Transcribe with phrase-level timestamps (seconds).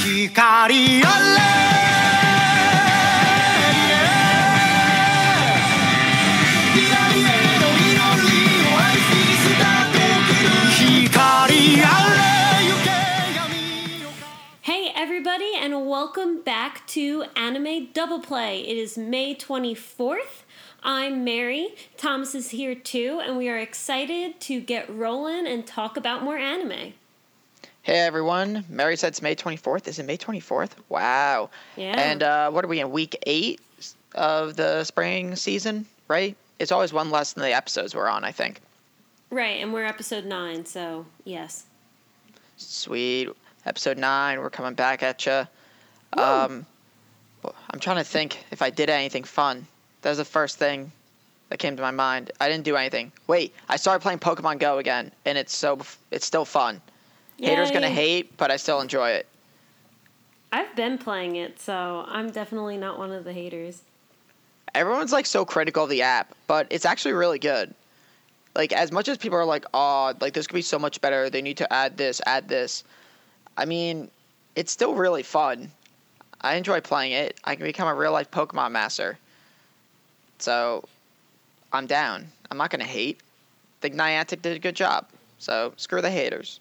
[0.00, 0.72] 光あれ
[6.72, 7.20] 未来へ
[7.60, 8.32] の祈り
[8.64, 9.04] を愛し
[9.36, 10.56] スタート切る
[11.08, 12.24] 光あれ
[12.64, 12.88] 行け
[13.36, 13.50] 闇
[14.06, 14.08] を
[14.62, 18.60] Hey, everybody, and welcome back to Anime Double Play.
[18.62, 20.44] It is May 24th.
[20.82, 21.74] I'm Mary.
[21.98, 26.38] Thomas is here too, and we are excited to get rolling and talk about more
[26.38, 26.94] anime.
[27.83, 29.87] Hey everyone, Mary said it's May 24th.
[29.87, 30.69] Is it May 24th?
[30.89, 31.49] Wow.
[31.75, 31.99] Yeah.
[31.99, 33.59] And uh, what are we in week eight
[34.13, 36.37] of the spring season, right?
[36.59, 38.61] It's always one less than the episodes we're on, I think.
[39.31, 41.63] Right, and we're episode 9, so yes.
[42.57, 43.29] Sweet.
[43.65, 45.47] Episode nine, we're coming back at you.
[46.21, 46.65] Um,
[47.43, 49.65] I'm trying to think if I did anything fun.
[50.03, 50.91] That was the first thing
[51.49, 52.31] that came to my mind.
[52.39, 53.11] I didn't do anything.
[53.25, 55.79] Wait, I started playing Pokemon Go again, and it's so
[56.11, 56.81] it's still fun.
[57.41, 59.27] Haters gonna hate, but I still enjoy it.
[60.51, 63.83] I've been playing it, so I'm definitely not one of the haters.
[64.73, 67.73] everyone's like so critical of the app, but it's actually really good.
[68.55, 71.29] Like as much as people are like, "Oh, like this could be so much better.
[71.29, 72.83] They need to add this, add this."
[73.57, 74.09] I mean,
[74.55, 75.71] it's still really fun.
[76.41, 77.37] I enjoy playing it.
[77.43, 79.17] I can become a real life Pokemon master.
[80.39, 80.85] So,
[81.73, 82.31] I'm down.
[82.49, 83.19] I'm not gonna hate.
[83.19, 85.07] I think Niantic did a good job.
[85.37, 86.60] So screw the haters.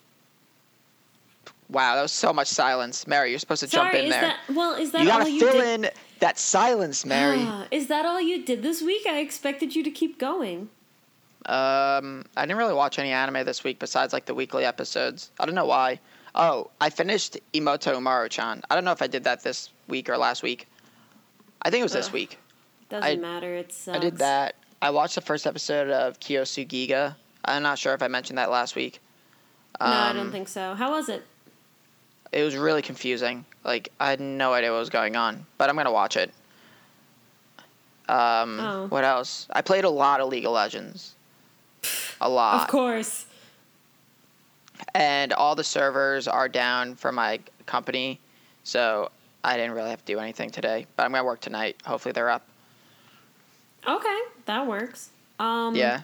[1.71, 3.07] Wow, that was so much silence.
[3.07, 4.21] Mary, you're supposed to jump Sorry, in is there.
[4.23, 5.85] that well, is that you all gotta you fill did?
[5.85, 7.47] in that silence, Mary.
[7.71, 9.07] Is that all you did this week?
[9.07, 10.69] I expected you to keep going.
[11.47, 15.31] Um, I didn't really watch any anime this week besides like the weekly episodes.
[15.41, 15.99] I don't know why.
[16.35, 18.63] Oh, I finished Imoto Umaru-chan.
[18.71, 20.69] I don't know if I did that this week or last week.
[21.63, 22.13] I think it was this Ugh.
[22.15, 22.39] week.
[22.91, 23.55] Doesn't I- matter.
[23.55, 23.97] It sucks.
[23.97, 24.57] I did that.
[24.83, 27.17] I watched the first episode of Kyousougiga.
[27.47, 29.01] I'm not sure if I mentioned that last week.
[29.81, 30.75] No, I don't Um, think so.
[30.75, 31.25] How was it?
[32.33, 33.45] It was really confusing.
[33.65, 36.33] Like I had no idea what was going on, but I'm gonna watch it.
[38.09, 38.87] Um, Oh.
[38.89, 39.47] what else?
[39.51, 41.15] I played a lot of League of Legends.
[42.21, 42.63] A lot.
[42.63, 43.27] Of course.
[44.95, 48.19] and all the servers are down for my company,
[48.65, 49.11] so
[49.45, 50.87] I didn't really have to do anything today.
[50.97, 51.77] But I'm gonna work tonight.
[51.85, 52.43] Hopefully they're up.
[53.87, 55.11] Okay, that works.
[55.39, 56.01] Um, yeah.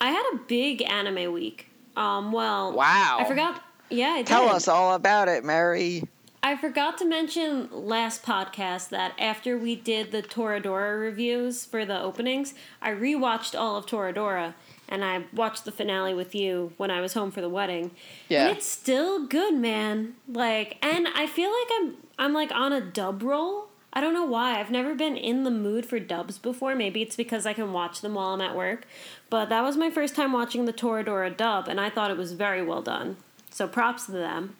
[0.00, 1.68] I had a big anime week.
[1.96, 3.18] Um, well, Wow.
[3.20, 3.62] I forgot.
[3.90, 4.54] Yeah, I Tell did.
[4.54, 6.04] us all about it, Mary.
[6.42, 12.00] I forgot to mention last podcast that after we did the Toradora reviews for the
[12.00, 14.54] openings, I rewatched all of Toradora
[14.88, 17.90] and I watched the finale with you when I was home for the wedding.
[18.28, 18.48] Yeah.
[18.48, 20.14] And it's still good, man.
[20.26, 23.66] Like and I feel like I'm I'm like on a dub roll.
[23.92, 24.58] I don't know why.
[24.58, 26.74] I've never been in the mood for dubs before.
[26.74, 28.86] Maybe it's because I can watch them while I'm at work.
[29.28, 32.32] But that was my first time watching the Toradora dub and I thought it was
[32.32, 33.18] very well done.
[33.50, 34.56] So props to them.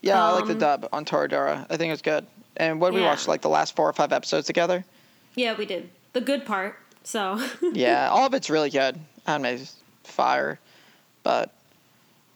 [0.00, 1.66] Yeah, I like the Um, dub on Toradora.
[1.68, 2.26] I think it was good.
[2.56, 3.08] And what did we Yeah.
[3.10, 3.26] watch?
[3.26, 4.84] Like the last four or five episodes together.
[5.34, 5.90] Yeah, we did.
[6.12, 6.76] The good part.
[7.04, 7.40] So
[7.72, 8.98] yeah, all of it's really good.
[9.26, 9.74] Anime's
[10.04, 10.58] fire.
[11.22, 11.52] But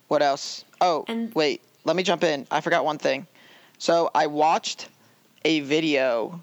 [0.09, 0.65] what else?
[0.81, 1.63] Oh, And- wait.
[1.85, 2.47] Let me jump in.
[2.51, 3.27] I forgot one thing.
[3.79, 4.89] So I watched
[5.45, 6.41] a video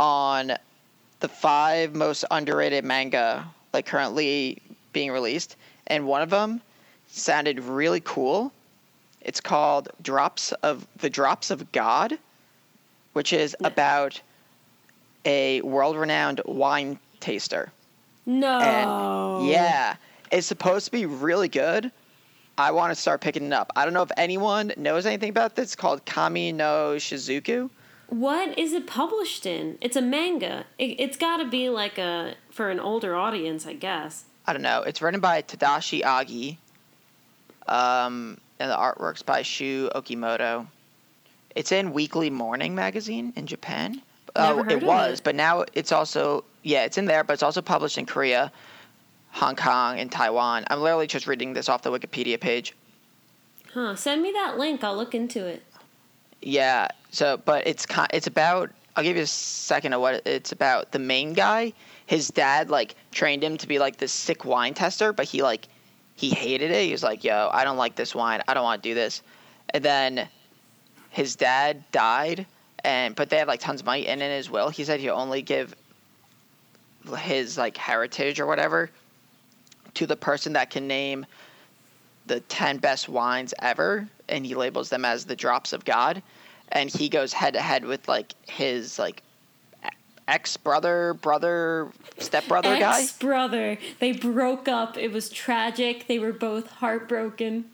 [0.00, 0.52] on
[1.20, 4.62] the five most underrated manga like currently
[4.94, 5.56] being released,
[5.88, 6.62] and one of them
[7.08, 8.50] sounded really cool.
[9.28, 12.18] It's called Drops of the Drops of God,
[13.12, 14.22] which is about
[15.26, 17.70] a world-renowned wine taster.
[18.24, 18.58] No.
[18.58, 19.96] And yeah,
[20.32, 21.92] it's supposed to be really good.
[22.56, 23.70] I want to start picking it up.
[23.76, 25.64] I don't know if anyone knows anything about this.
[25.64, 27.68] It's called Kami no Shizuku.
[28.06, 29.76] What is it published in?
[29.82, 30.64] It's a manga.
[30.78, 34.24] It, it's got to be like a for an older audience, I guess.
[34.46, 34.80] I don't know.
[34.84, 36.56] It's written by Tadashi Agi.
[37.70, 40.66] Um, and the artwork's by Shu Okimoto.
[41.54, 44.02] It's in Weekly Morning magazine in Japan.
[44.36, 45.24] Uh, Never oh, heard it of was, it.
[45.24, 48.52] but now it's also yeah, it's in there, but it's also published in Korea,
[49.30, 50.64] Hong Kong, and Taiwan.
[50.68, 52.74] I'm literally just reading this off the Wikipedia page.
[53.72, 53.96] Huh.
[53.96, 54.82] Send me that link.
[54.84, 55.62] I'll look into it.
[56.42, 56.88] Yeah.
[57.10, 58.70] So, but it's it's about.
[58.96, 60.90] I'll give you a second of what it's about.
[60.90, 61.72] The main guy,
[62.06, 65.68] his dad like trained him to be like this sick wine tester, but he like
[66.18, 66.84] he hated it.
[66.84, 68.42] He was like, "Yo, I don't like this wine.
[68.48, 69.22] I don't want to do this."
[69.70, 70.28] And then
[71.10, 72.44] his dad died,
[72.82, 75.14] and but they had like tons of money, and in his will, he said he'll
[75.14, 75.76] only give
[77.16, 78.90] his like heritage or whatever
[79.94, 81.24] to the person that can name
[82.26, 86.22] the 10 best wines ever and he labels them as the drops of god
[86.72, 89.22] and he goes head to head with like his like
[90.28, 91.88] ex brother brother
[92.18, 93.78] stepbrother guy Ex brother.
[93.98, 94.96] They broke up.
[94.96, 96.06] It was tragic.
[96.06, 97.64] They were both heartbroken.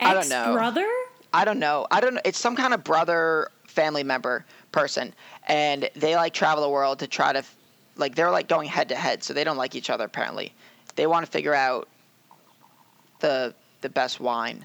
[0.00, 0.52] I don't know.
[0.54, 0.86] brother?
[1.32, 5.14] i don't know i don't know it's some kind of brother family member person,
[5.48, 7.44] and they like travel the world to try to,
[7.96, 10.52] like they're like going head to head, so they don't like each other apparently.
[10.96, 11.88] They want to figure out
[13.20, 14.64] the the best wine,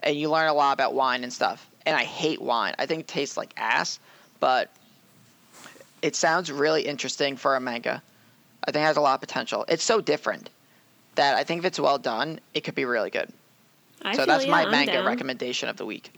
[0.00, 1.70] and you learn a lot about wine and stuff.
[1.86, 2.74] And I hate wine.
[2.78, 3.98] I think it tastes like ass,
[4.40, 4.70] but
[6.02, 8.02] it sounds really interesting for a manga.
[8.66, 9.64] I think it has a lot of potential.
[9.68, 10.50] It's so different
[11.14, 13.32] that I think if it's well done, it could be really good.
[14.02, 15.06] I so that's my I'm manga down.
[15.06, 16.12] recommendation of the week.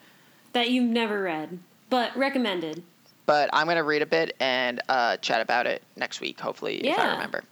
[0.52, 2.82] that you've never read, but recommended.
[3.26, 6.98] But I'm gonna read a bit and uh, chat about it next week, hopefully, if
[6.98, 7.12] I Yeah.
[7.12, 7.44] remember.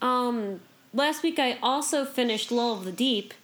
[0.00, 0.60] Um,
[0.94, 3.34] last week I also finished Lull of the Deep,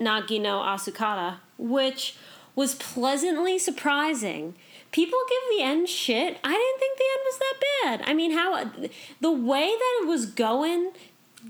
[0.00, 2.16] Nagi no Asukara, which
[2.56, 4.54] was pleasantly surprising.
[4.92, 6.38] People give the end shit.
[6.44, 8.10] I didn't think the end was that bad.
[8.10, 8.70] I mean, how
[9.20, 10.92] the way that it was going,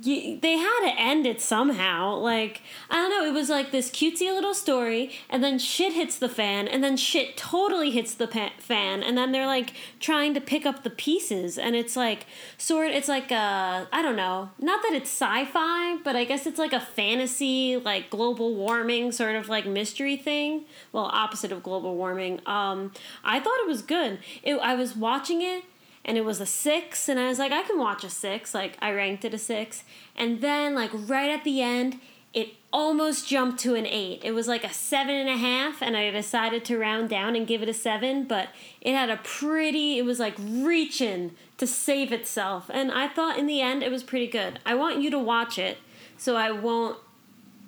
[0.00, 2.16] you, they had to end it somehow.
[2.16, 6.18] Like I don't know, it was like this cutesy little story, and then shit hits
[6.18, 10.34] the fan, and then shit totally hits the pa- fan, and then they're like trying
[10.34, 12.90] to pick up the pieces, and it's like sort.
[12.90, 16.72] It's like uh, I don't know, not that it's sci-fi, but I guess it's like
[16.72, 20.64] a fantasy, like global warming sort of like mystery thing.
[20.92, 22.40] Well, opposite of global warming.
[22.46, 22.92] Um,
[23.24, 24.18] I thought it was good.
[24.42, 25.64] It, I was watching it
[26.04, 28.54] and it was a six and i was like i can watch a six.
[28.54, 29.84] Like i ranked it a six.
[30.16, 32.00] And then like right at the end
[32.34, 34.22] it almost jumped to an eight.
[34.24, 37.46] It was like a seven and a half and i decided to round down and
[37.46, 38.48] give it a seven but
[38.80, 42.70] it had a pretty it was like reaching to save itself.
[42.72, 44.58] And i thought in the end it was pretty good.
[44.66, 45.78] I want you to watch it
[46.16, 46.98] so i won't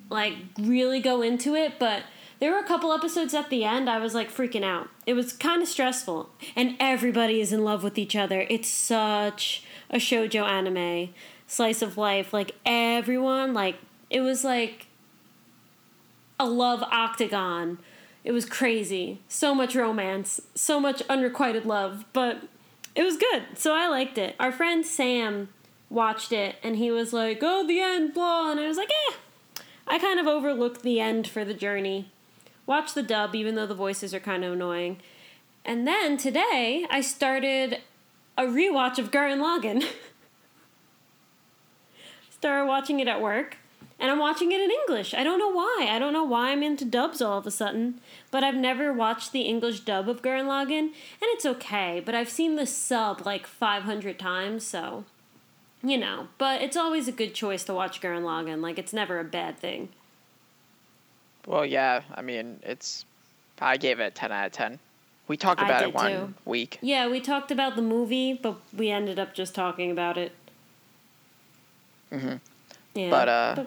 [0.09, 2.03] like really go into it, but
[2.39, 4.89] there were a couple episodes at the end I was like freaking out.
[5.05, 8.45] It was kind of stressful, and everybody is in love with each other.
[8.49, 11.13] It's such a shojo anime,
[11.47, 12.33] slice of life.
[12.33, 13.77] Like everyone, like
[14.09, 14.87] it was like
[16.39, 17.79] a love octagon.
[18.23, 19.21] It was crazy.
[19.27, 22.41] So much romance, so much unrequited love, but
[22.95, 23.43] it was good.
[23.55, 24.35] So I liked it.
[24.39, 25.49] Our friend Sam
[25.89, 29.13] watched it and he was like, "Oh, the end, blah," and I was like, "Eh."
[29.87, 32.11] I kind of overlooked the end for the journey.
[32.65, 34.97] Watched the dub, even though the voices are kind of annoying.
[35.63, 37.79] And then today, I started
[38.37, 39.85] a rewatch of Gurren Lagann.
[42.29, 43.57] started watching it at work,
[43.99, 45.15] and I'm watching it in English.
[45.15, 45.87] I don't know why.
[45.89, 49.31] I don't know why I'm into dubs all of a sudden, but I've never watched
[49.31, 52.03] the English dub of Gurren Lagann, and it's okay.
[52.05, 55.05] But I've seen the sub like 500 times, so
[55.81, 56.27] you know.
[56.37, 58.61] But it's always a good choice to watch Gurren Lagann.
[58.61, 59.89] Like it's never a bad thing.
[61.45, 62.01] Well, yeah.
[62.13, 63.05] I mean, it's.
[63.61, 64.79] I gave it a ten out of ten.
[65.27, 66.33] We talked about it one too.
[66.45, 66.77] week.
[66.81, 70.33] Yeah, we talked about the movie, but we ended up just talking about it.
[72.11, 72.39] Mhm.
[72.93, 73.09] Yeah.
[73.09, 73.65] But, uh,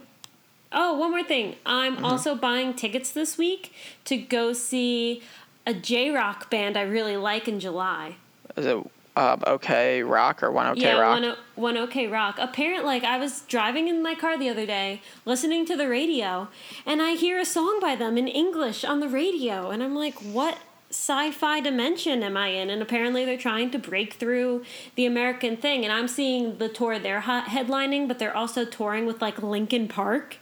[0.73, 1.57] oh, one more thing.
[1.67, 2.05] I'm Mm-hmm.
[2.05, 3.73] also buying tickets this week
[4.05, 5.23] to go see
[5.67, 8.17] a J rock band I really like in July.
[8.57, 8.79] Is it
[9.19, 11.21] um, okay rock or one okay yeah, rock?
[11.21, 12.37] one, O- one OK Rock.
[12.39, 16.49] Apparently, like I was driving in my car the other day, listening to the radio,
[16.87, 20.15] and I hear a song by them in English on the radio, and I'm like,
[20.23, 20.59] what
[20.91, 22.71] sci-fi dimension am I in?
[22.71, 26.99] And apparently, they're trying to break through the American thing, and I'm seeing the tour
[26.99, 30.39] they're headlining, but they're also touring with like Linkin Park.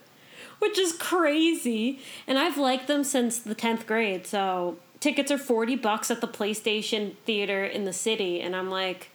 [0.58, 2.00] Which is crazy.
[2.26, 4.26] And I've liked them since the 10th grade.
[4.26, 8.40] So tickets are 40 bucks at the PlayStation Theater in the city.
[8.40, 9.10] And I'm like,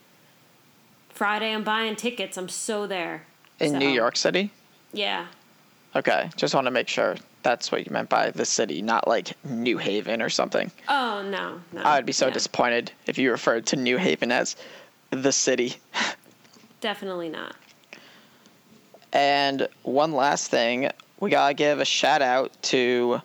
[1.10, 2.38] Friday, I'm buying tickets.
[2.38, 3.25] I'm so there.
[3.60, 4.51] in New York City.
[4.93, 5.25] Yeah.
[5.93, 9.33] Okay, just want to make sure that's what you meant by the city, not like
[9.43, 10.71] New Haven or something.
[10.88, 11.60] Oh, no.
[11.74, 11.81] no.
[11.81, 14.55] I would be so disappointed if you referred to New Haven as
[15.10, 15.75] the city.
[16.79, 17.53] Definitely not.
[19.12, 23.21] And one last thing, we gotta give a shout out to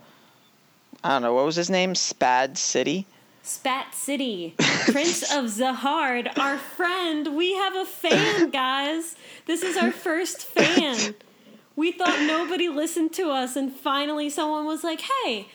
[1.04, 3.06] I don't know what was his name, Spad City.
[3.42, 7.36] Spat City, Prince of Zahard, our friend.
[7.36, 9.14] We have a fan, guys.
[9.46, 11.14] This is our first fan.
[11.76, 15.46] We thought nobody listened to us, and finally someone was like, "Hey,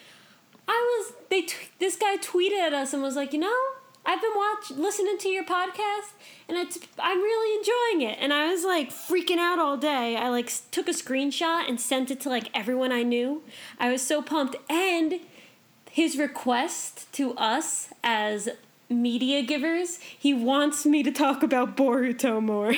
[0.69, 3.59] I was." They t- this guy tweeted at us and was like, "You know,
[4.05, 6.13] I've been watch listening to your podcast,
[6.47, 10.15] and it's I'm really enjoying it." And I was like freaking out all day.
[10.15, 13.43] I like took a screenshot and sent it to like everyone I knew.
[13.79, 15.19] I was so pumped, and
[15.91, 18.49] his request to us as
[18.89, 22.73] media givers, he wants me to talk about Boruto more.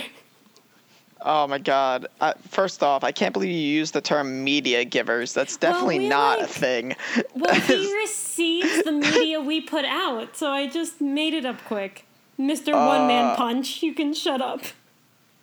[1.25, 2.07] Oh my god.
[2.19, 5.33] Uh, first off, I can't believe you used the term media givers.
[5.33, 6.95] That's definitely we not a like- thing.
[7.33, 12.05] Well, he receives the media we put out, so I just made it up quick.
[12.37, 12.73] Mr.
[12.73, 14.61] One Man Uh, Punch, you can shut up.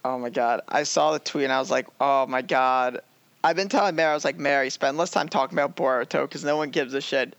[0.05, 0.61] Oh my god.
[0.69, 3.01] I saw the tweet and I was like, oh my god.
[3.43, 6.45] I've been telling Mary, I was like, Mary, spend less time talking about Boruto because
[6.45, 7.39] no one gives a shit.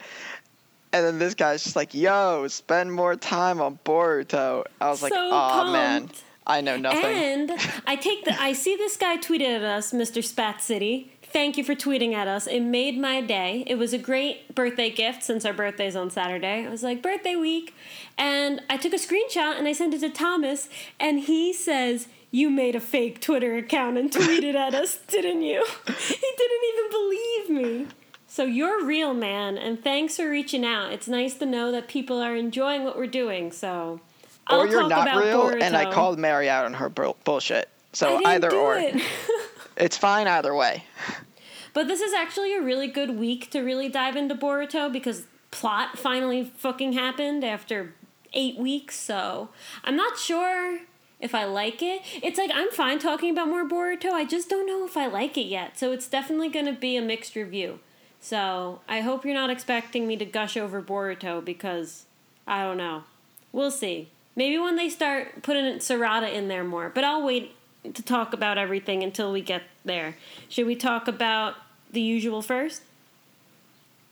[0.93, 5.13] And then this guy's just like, "Yo, spend more time on Boruto." I was like,
[5.15, 6.09] "Oh man.
[6.45, 7.51] I know nothing." And
[7.87, 10.21] I take the I see this guy tweeted at us, Mr.
[10.21, 11.13] Spat City.
[11.23, 12.45] Thank you for tweeting at us.
[12.45, 13.63] It made my day.
[13.65, 16.65] It was a great birthday gift since our birthday's on Saturday.
[16.65, 17.73] I was like, birthday week.
[18.17, 20.67] And I took a screenshot and I sent it to Thomas,
[20.99, 25.65] and he says, You made a fake Twitter account and tweeted at us, didn't you?
[25.85, 27.87] He didn't even believe me.
[28.25, 30.93] So you're real, man, and thanks for reaching out.
[30.93, 33.51] It's nice to know that people are enjoying what we're doing.
[33.51, 33.99] So
[34.47, 37.17] I'll or you're talk not about real, and I called Mary out on her bull-
[37.25, 37.65] bullshit.
[37.65, 38.95] I So didn't either do or, it.
[39.77, 40.85] it's fine either way.
[41.73, 45.97] but this is actually a really good week to really dive into Boruto because plot
[45.97, 47.93] finally fucking happened after
[48.31, 48.97] eight weeks.
[48.97, 49.49] So
[49.83, 50.79] I'm not sure
[51.21, 52.01] if I like it.
[52.21, 54.11] It's like I'm fine talking about more Boruto.
[54.11, 55.77] I just don't know if I like it yet.
[55.77, 57.79] So it's definitely going to be a mixed review.
[58.19, 62.05] So I hope you're not expecting me to gush over Boruto because
[62.45, 63.03] I don't know.
[63.51, 64.09] We'll see.
[64.35, 68.57] Maybe when they start putting Sarada in there more, but I'll wait to talk about
[68.57, 70.15] everything until we get there.
[70.49, 71.55] Should we talk about
[71.91, 72.83] the usual first?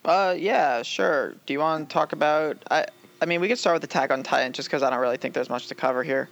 [0.03, 1.35] Uh, yeah, sure.
[1.45, 2.57] Do you want to talk about?
[2.69, 2.85] I,
[3.21, 5.33] I mean, we could start with Attack on Titan, just because I don't really think
[5.33, 6.29] there's much to cover here.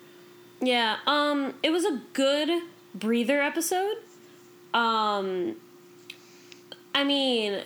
[0.62, 2.64] Yeah, um, it was a good
[2.96, 3.98] breather episode.
[4.74, 5.56] Um,
[6.96, 7.64] I mean,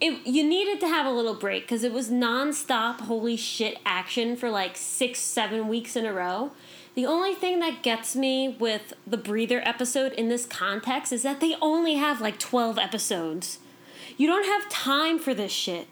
[0.00, 4.36] it you needed to have a little break because it was nonstop holy shit action
[4.36, 6.50] for like six, seven weeks in a row.
[6.94, 11.40] The only thing that gets me with the breather episode in this context is that
[11.40, 13.60] they only have like 12 episodes.
[14.16, 15.86] You don't have time for this shit.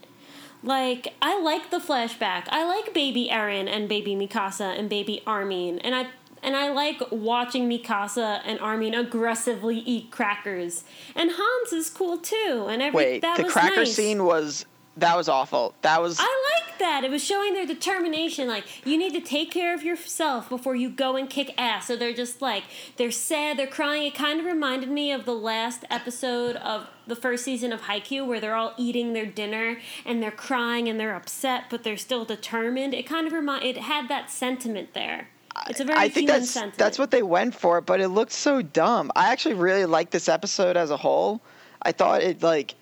[0.62, 2.44] Like, I like the flashback.
[2.48, 5.78] I like baby Eren and baby Mikasa and baby Armin.
[5.80, 6.08] And I
[6.42, 10.84] and I like watching Mikasa and Armin aggressively eat crackers.
[11.14, 12.66] And Hans is cool too.
[12.68, 13.94] And every Wait, that the was cracker nice.
[13.94, 14.64] scene was
[15.00, 15.74] that was awful.
[15.82, 17.04] That was I like that.
[17.04, 18.48] It was showing their determination.
[18.48, 21.86] Like, you need to take care of yourself before you go and kick ass.
[21.86, 22.64] So they're just like,
[22.96, 24.04] they're sad, they're crying.
[24.04, 28.26] It kind of reminded me of the last episode of the first season of Haikyuu
[28.26, 32.24] where they're all eating their dinner and they're crying and they're upset, but they're still
[32.24, 32.94] determined.
[32.94, 35.28] It kind of remind, it had that sentiment there.
[35.68, 36.78] It's a very I think that's sentiment.
[36.78, 39.10] that's what they went for, but it looked so dumb.
[39.16, 41.40] I actually really liked this episode as a whole.
[41.82, 42.74] I thought it like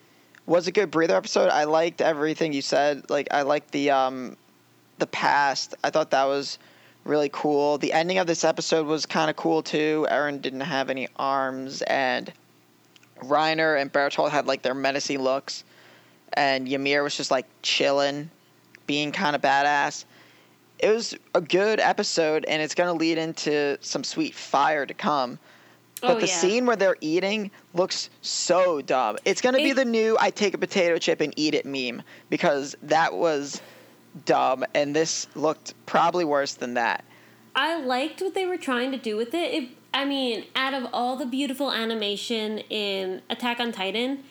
[0.47, 1.51] was a good breather episode.
[1.51, 3.11] I liked everything you said.
[3.11, 4.37] Like I liked the um
[4.99, 5.75] the past.
[5.85, 6.59] I thought that was
[7.05, 7.79] really cool.
[7.79, 10.07] The ending of this episode was kind of cool too.
[10.11, 12.33] Eren didn't have any arms and
[13.23, 15.65] Reiner and Bertolt had like their menacing looks
[16.33, 18.31] and Ymir was just like chilling,
[18.87, 20.05] being kind of badass
[20.79, 24.95] it was a good episode and it's going to lead into some sweet fire to
[24.95, 25.39] come
[26.01, 26.35] but Oh, the yeah.
[26.35, 30.53] scene where they're eating looks so dumb it's going to be the new i take
[30.55, 33.61] a potato chip and eat it meme because that was
[34.25, 37.05] dumb and this looked probably worse than that
[37.59, 39.55] I liked what they were trying to do with it.
[39.55, 39.71] it.
[39.95, 44.25] I mean, out of all the beautiful animation in Attack on Titan,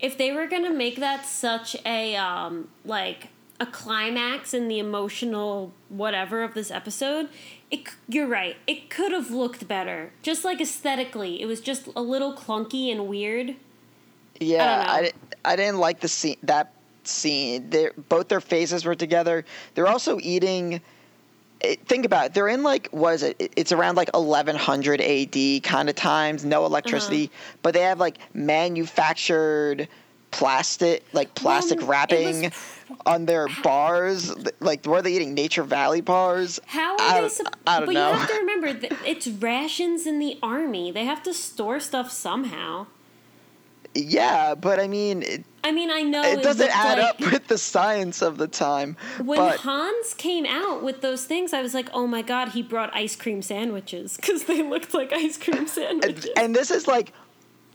[0.00, 3.28] if they were gonna make that such a um, like
[3.60, 7.28] a climax in the emotional whatever of this episode,
[7.72, 8.56] it you're right.
[8.68, 10.12] It could have looked better.
[10.22, 13.56] Just like aesthetically, it was just a little clunky and weird.
[14.40, 14.92] yeah know.
[14.92, 15.12] I,
[15.44, 16.72] I didn't like the scene that
[17.04, 20.80] scene they both their faces were together they're also eating
[21.60, 22.34] it, think about it.
[22.34, 23.36] They're in like what is it?
[23.38, 27.56] It- It's around like 1100 AD kind of times, no electricity, Uh-huh.
[27.62, 29.88] but they have like manufactured
[30.32, 32.52] plastic, like plastic Well, wrapping was-
[33.06, 34.32] on their bars.
[34.60, 36.58] Like, were they eating Nature Valley bars?
[36.66, 37.20] How are I they?
[37.20, 38.10] don't- sup- I don't but know.
[38.12, 40.90] you have to remember that it's rations in the army.
[40.90, 42.86] They have to store stuff somehow.
[43.94, 47.46] Yeah, but I mean, it, I mean, I know it doesn't add like, up with
[47.48, 48.96] the science of the time.
[49.22, 52.62] When but Hans came out with those things, I was like, "Oh my god, he
[52.62, 56.86] brought ice cream sandwiches because they looked like ice cream sandwiches." and, and this is
[56.86, 57.12] like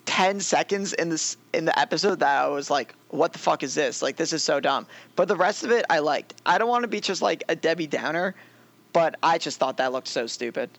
[0.07, 3.75] 10 seconds in this in the episode that I was like what the fuck is
[3.75, 6.69] this like this is so dumb but the rest of it I liked I don't
[6.69, 8.33] want to be just like a Debbie Downer
[8.93, 10.69] but I just thought that looked so stupid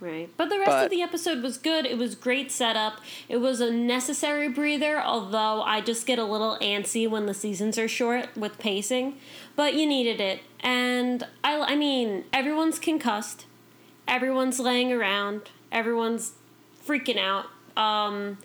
[0.00, 1.86] right, but the rest but- of the episode was good.
[1.86, 3.00] It was great setup.
[3.28, 7.78] It was a necessary breather, although I just get a little antsy when the seasons
[7.78, 9.16] are short with pacing.
[9.56, 13.46] But you needed it, and I, I mean, everyone's concussed.
[14.06, 15.48] Everyone's laying around.
[15.72, 16.32] Everyone's
[16.86, 17.46] freaking out.
[17.76, 18.38] Um,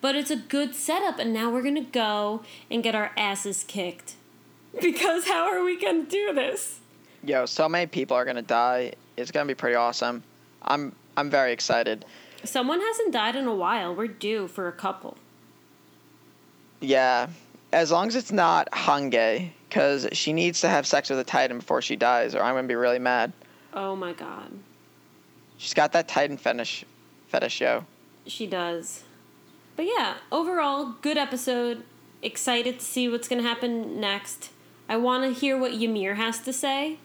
[0.00, 4.14] but it's a good setup, and now we're gonna go and get our asses kicked.
[4.80, 6.80] Because how are we gonna do this?
[7.26, 10.22] yo so many people are gonna die it's gonna be pretty awesome
[10.60, 12.04] I'm I'm very excited
[12.44, 13.94] Someone hasn't died in a while.
[13.94, 15.16] We're due for a couple.
[16.80, 17.28] yeah
[17.72, 21.58] as long as it's not Hange because she needs to have sex with a Titan
[21.58, 23.32] before she dies, or I'm gonna be really mad.
[23.72, 24.50] Oh my god.
[25.56, 26.84] She's got that Titan fetish,
[27.28, 27.84] fetish yo.
[28.26, 29.04] She does.
[29.76, 31.82] But yeah, overall, good episode.
[32.22, 34.50] Excited to see what's going to happen next.
[34.88, 36.98] I want to hear what Ymir has to say.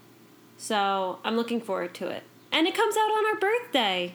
[0.57, 2.23] So I'm looking forward to it.
[2.51, 4.13] And it comes out on our birthday.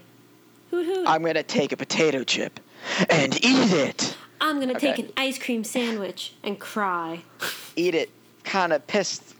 [0.70, 1.04] Hoot hoot.
[1.06, 2.61] I'm gonna take a potato chip
[3.08, 4.16] and eat it.
[4.40, 7.23] I'm going to take an ice cream sandwich and cry.
[7.76, 8.11] Eat it,
[8.42, 9.34] kind of pissed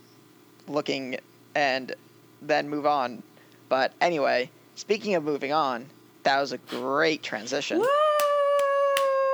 [0.67, 1.17] looking,
[1.53, 1.93] and
[2.41, 3.21] then move on.
[3.69, 5.87] But anyway, speaking of moving on,
[6.25, 7.79] that was a great transition.
[7.79, 7.85] Woo!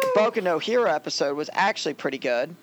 [0.01, 2.55] The Boku no Hero episode was actually pretty good.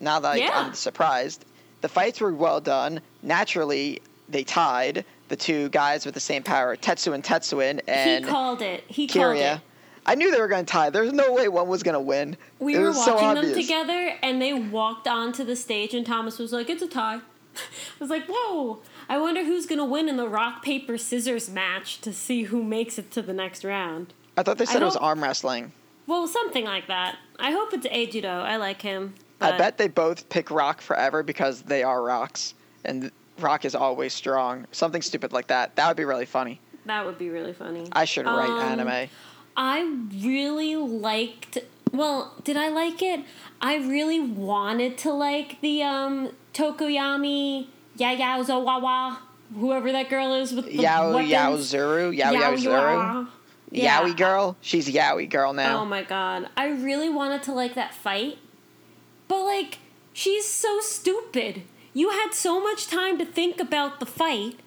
[0.00, 0.50] Now that Yeah.
[0.52, 1.44] I'm surprised,
[1.80, 3.00] the fights were well done.
[3.22, 8.30] Naturally, they tied the two guys with the same power, Tetsu and Tetsuin, and he
[8.30, 8.84] called it.
[8.88, 9.60] He called it.
[10.06, 10.90] I knew they were going to tie.
[10.90, 12.36] There's no way one was going to win.
[12.58, 16.04] We it were was watching so them together, and they walked onto the stage, and
[16.04, 17.16] Thomas was like, "It's a tie."
[17.56, 17.60] I
[18.00, 22.12] was like, "Whoa!" I wonder who's gonna win in the rock paper scissors match to
[22.12, 24.12] see who makes it to the next round.
[24.36, 25.72] I thought they I said it was hope- arm wrestling.
[26.06, 27.16] Well, something like that.
[27.38, 28.42] I hope it's Eijiro.
[28.42, 29.14] I like him.
[29.40, 34.12] I bet they both pick Rock forever because they are rocks, and Rock is always
[34.14, 34.66] strong.
[34.72, 35.76] Something stupid like that.
[35.76, 36.60] That would be really funny.
[36.86, 37.88] that would be really funny.
[37.92, 39.08] I should write Um, anime.
[39.56, 39.82] I
[40.22, 41.58] really liked.
[41.92, 43.20] Well, did I like it?
[43.62, 49.18] I really wanted to like the um Tokoyami Yayao Wawa,
[49.58, 51.30] whoever that girl is with the Yao weapons.
[51.30, 53.28] Yao Zuru Yao Yao Zuru Yaoyua.
[53.70, 54.02] Yeah.
[54.02, 54.56] Yowie girl.
[54.60, 55.80] She's Yowie girl now.
[55.80, 56.48] Oh my god.
[56.56, 58.38] I really wanted to like that fight.
[59.26, 59.78] But like
[60.12, 61.62] she's so stupid.
[61.92, 64.58] You had so much time to think about the fight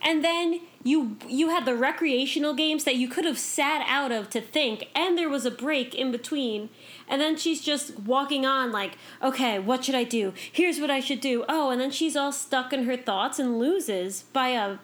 [0.00, 4.30] and then you you had the recreational games that you could have sat out of
[4.30, 6.70] to think and there was a break in between.
[7.08, 10.32] And then she's just walking on like okay what should i do?
[10.50, 11.44] Here's what i should do.
[11.48, 14.78] Oh and then she's all stuck in her thoughts and loses by a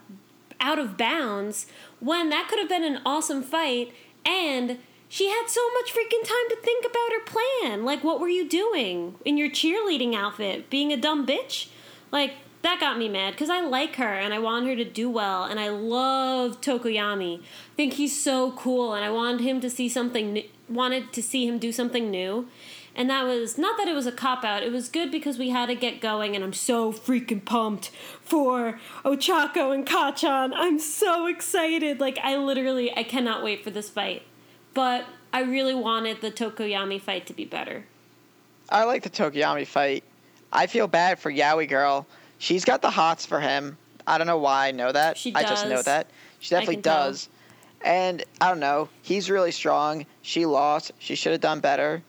[0.61, 1.67] out of bounds
[2.01, 3.93] when that could have been an awesome fight.
[4.27, 7.85] And she had so much freaking time to think about her plan.
[7.85, 10.69] Like what were you doing in your cheerleading outfit?
[10.71, 11.69] Being a dumb bitch?
[12.11, 12.33] Like
[12.65, 15.45] that got me mad because I like her and I want her to do well
[15.45, 17.41] and I love Tokoyami.
[17.41, 21.47] I think he's so cool and I wanted him to see something wanted to see
[21.47, 22.49] him do something new.
[22.97, 24.63] And that was not that it was a cop out.
[24.63, 28.79] It was good because we had to get going and I'm so freaking pumped for
[29.05, 30.53] Ochako and Kacchan.
[30.55, 32.01] I'm so excited.
[32.01, 34.23] Like I literally I cannot wait for this fight.
[34.73, 37.85] But I really wanted the Tokoyami fight to be better.
[38.71, 40.03] I like the Tokoyami fight.
[40.53, 42.07] I feel bad for Yowie girl.
[42.39, 43.77] She's got the hots for him.
[44.07, 45.17] I don't know why I know that.
[45.17, 46.09] She I just know that.
[46.41, 47.07] She definitely can tell.
[47.09, 47.29] does.
[47.83, 48.89] And I don't know.
[49.03, 50.05] He's really strong.
[50.23, 50.93] She lost.
[50.99, 52.03] She should have done better.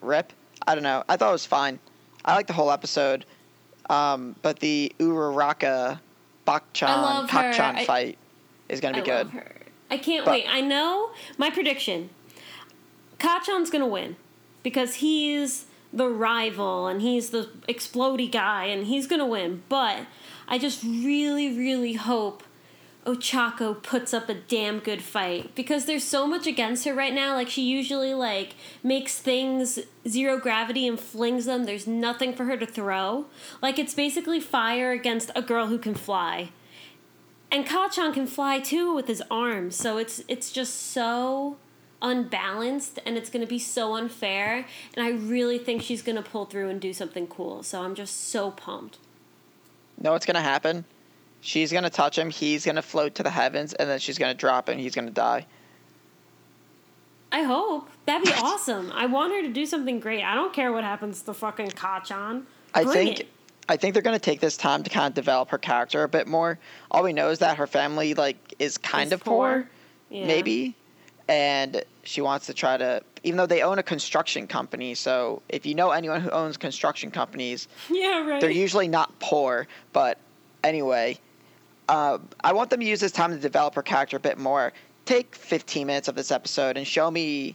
[0.00, 0.32] Rip.
[0.66, 1.02] I don't know.
[1.08, 1.78] I thought it was fine.
[2.24, 3.24] I like the whole episode.
[3.90, 5.98] Um, but the Uraraka
[6.46, 8.18] I Bakchan love I- fight
[8.68, 9.26] is going to I be good.
[9.26, 9.52] love her.
[9.90, 10.46] I can't But- wait.
[10.48, 12.08] I know my prediction.
[13.18, 14.16] Kacchan's gonna win
[14.62, 19.62] because he's the rival and he's the explody guy and he's gonna win.
[19.68, 20.06] But
[20.48, 22.42] I just really, really hope
[23.06, 27.34] Ochako puts up a damn good fight because there's so much against her right now.
[27.34, 29.78] Like she usually like makes things
[30.08, 31.64] zero gravity and flings them.
[31.64, 33.26] There's nothing for her to throw.
[33.60, 36.50] Like it's basically fire against a girl who can fly.
[37.50, 41.56] And Kacchan can fly too with his arms, so it's it's just so
[42.04, 46.22] unbalanced and it's going to be so unfair and I really think she's going to
[46.22, 47.62] pull through and do something cool.
[47.62, 48.98] So I'm just so pumped.
[50.00, 50.84] know what's going to happen?
[51.40, 52.30] She's going to touch him.
[52.30, 54.78] He's going to float to the heavens, and then she's going to drop him.
[54.78, 55.46] He's going to die.
[57.32, 57.88] I hope.
[58.06, 58.90] That'd be awesome.
[58.92, 60.22] I want her to do something great.
[60.22, 62.44] I don't care what happens to fucking Kacchan.
[62.74, 63.28] I think it.
[63.68, 66.08] I think they're going to take this time to kind of develop her character a
[66.08, 66.58] bit more.
[66.90, 69.68] All we know is that her family like is kind Is of poor,
[70.10, 70.26] Yeah.
[70.26, 70.74] maybe,
[71.28, 73.02] and she wants to try to.
[73.22, 77.10] Even though they own a construction company, so if you know anyone who owns construction
[77.10, 78.40] companies, Yeah, right.
[78.40, 79.66] they're usually not poor.
[79.92, 80.18] But
[80.62, 81.18] anyway,
[81.88, 84.72] uh, I want them to use this time to develop her character a bit more.
[85.06, 87.54] Take 15 minutes of this episode and show me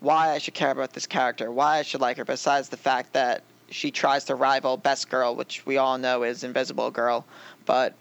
[0.00, 3.12] why I should care about this character, why I should like her, besides the fact
[3.14, 7.24] that she tries to rival Best Girl, which we all know is Invisible Girl.
[7.64, 7.94] But,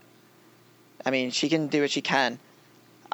[1.06, 2.38] I mean, she can do what she can.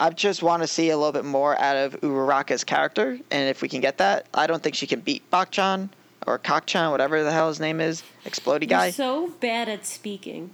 [0.01, 3.61] I just want to see a little bit more out of Uraraka's character, and if
[3.61, 5.89] we can get that, I don't think she can beat Bakchan
[6.25, 8.91] or Kakchan, whatever the hell his name is, Explody You're guy.
[8.91, 10.51] so bad at speaking.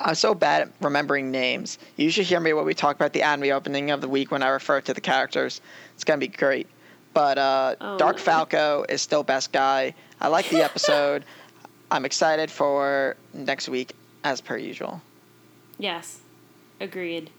[0.00, 1.78] I'm so bad at remembering names.
[1.96, 4.42] You should hear me when we talk about the anime opening of the week when
[4.42, 5.60] I refer to the characters.
[5.94, 6.66] It's gonna be great.
[7.12, 8.22] But uh, Oh, Dark no.
[8.22, 9.94] Falco is still best guy.
[10.20, 11.24] I like the episode.
[11.90, 13.92] I'm excited for next week
[14.24, 15.02] as per usual.
[15.78, 16.18] Yes,
[16.80, 17.30] agreed.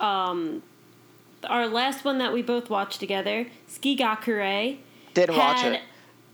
[0.00, 0.62] Um,
[1.44, 4.78] our last one that we both watched together, Tsuki ga Kirei.
[5.14, 5.80] Didn't watch it.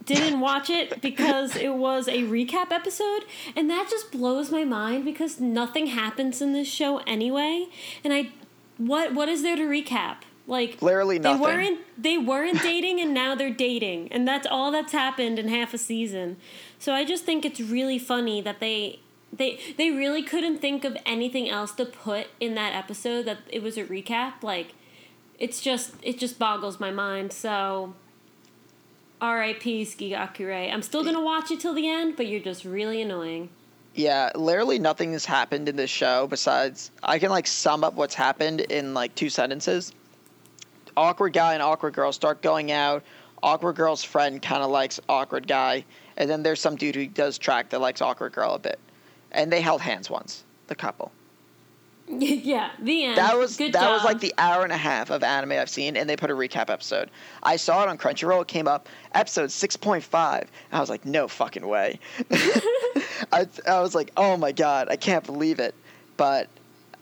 [0.04, 3.24] Didn't watch it because it was a recap episode,
[3.56, 7.66] and that just blows my mind because nothing happens in this show anyway.
[8.02, 8.30] And I,
[8.76, 10.16] what what is there to recap?
[10.46, 14.92] Like Literally they weren't they weren't dating, and now they're dating, and that's all that's
[14.92, 16.36] happened in half a season.
[16.78, 19.00] So I just think it's really funny that they
[19.36, 23.62] they they really couldn't think of anything else to put in that episode that it
[23.62, 24.42] was a recap.
[24.42, 24.74] Like
[25.38, 27.32] it's just it just boggles my mind.
[27.32, 27.94] So
[29.20, 29.84] R.I.P.
[29.84, 30.72] Tsuki ga Kirei.
[30.72, 33.48] I'm still gonna watch it till the end, but you're just really annoying.
[33.94, 38.14] Yeah, literally nothing has happened in this show besides I can like sum up what's
[38.14, 39.92] happened in like two sentences.
[40.96, 43.04] Awkward guy and awkward girl start going out.
[43.42, 45.84] Awkward girl's friend kind of likes awkward guy,
[46.16, 48.78] and then there's some dude who does track that likes awkward girl a bit,
[49.34, 50.44] and they held hands once.
[50.68, 51.12] The couple.
[52.08, 53.16] yeah, the end.
[53.16, 55.96] That was Good that was like the hour and a half of anime I've seen,
[55.96, 57.10] and they put a recap episode.
[57.42, 58.42] I saw it on Crunchyroll.
[58.42, 60.50] It came up episode six point five.
[60.70, 61.98] I was like, no fucking way.
[63.32, 65.74] I I was like, oh my god, I can't believe it.
[66.18, 66.48] But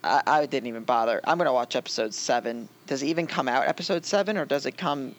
[0.05, 1.21] I, I didn't even bother.
[1.25, 2.69] I'm gonna watch episode seven.
[2.87, 5.15] Does it even come out episode seven, or does it come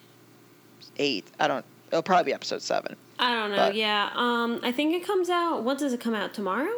[0.97, 1.25] eight?
[1.41, 1.65] I don't.
[1.91, 2.95] It'll probably be episode seven.
[3.19, 3.57] I don't know.
[3.57, 4.11] but- yeah.
[4.15, 4.61] Um.
[4.63, 5.63] I think it comes out.
[5.63, 6.71] What does it come out tomorrow?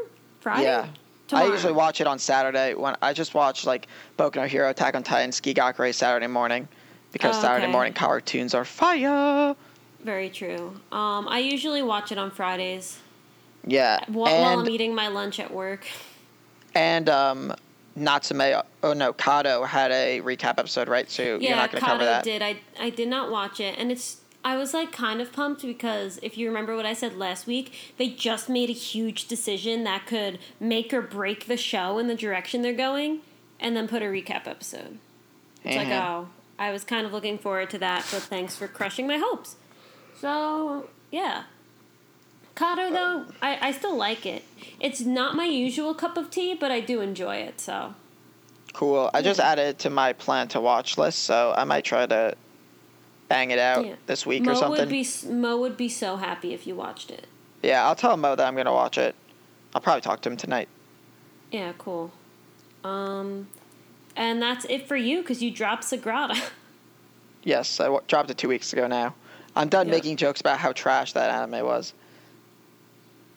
[0.46, 0.64] Friday.
[0.66, 0.88] Yeah.
[1.28, 1.48] Tomorrow.
[1.48, 4.94] I usually watch it on Saturday when I just watch like Boku no Hero, Attack
[4.94, 6.68] on Titan, Tsuki ga Kirei Saturday morning
[7.12, 9.56] because Oh, Saturday morning cartoons are fire.
[10.04, 10.80] Very true.
[10.92, 11.28] Um.
[11.28, 13.00] I usually watch it on Fridays
[13.66, 15.88] Yeah, while, while I'm eating my lunch at work.
[16.76, 17.56] and um,
[17.96, 18.62] Natsume.
[18.84, 21.10] Oh no, Kado had a recap episode, right?
[21.10, 22.24] So you're not going to cover that.
[22.24, 22.44] did.
[22.44, 24.18] I I did not watch it, and it's.
[24.46, 27.74] I was like kind of pumped because if you remember what I said last week,
[27.98, 32.14] they just made a huge decision that could make or break the show in the
[32.14, 33.22] direction they're going,
[33.60, 35.00] and then put a recap episode.
[35.64, 36.28] It's like, oh,
[36.60, 39.56] I was kind of looking forward to that, but thanks for crushing my hopes.
[40.22, 41.46] So, yeah.
[42.56, 44.44] Kado, uh, though, I, I still like it.
[44.80, 47.96] It's not my usual cup of tea, but I do enjoy it, so.
[48.74, 49.10] Cool.
[49.12, 52.36] I just added it to my plan to watch list, so I might try to
[53.28, 53.96] bang it out Yeah.
[54.06, 54.80] this week Mo or something.
[54.82, 57.28] would be Mo would be so happy if you watched it.
[57.64, 59.16] Yeah, I'll tell Mo that I'm going to watch it.
[59.74, 60.68] I'll probably talk to him tonight.
[61.52, 62.12] Yeah, cool.
[62.84, 63.48] Um,
[64.16, 66.40] and that's it for you because you dropped Sagrada.
[67.48, 69.14] Yes, I w- dropped it two weeks ago now.
[69.56, 69.94] I'm done Yeah.
[69.94, 71.94] making jokes about how trash that anime was.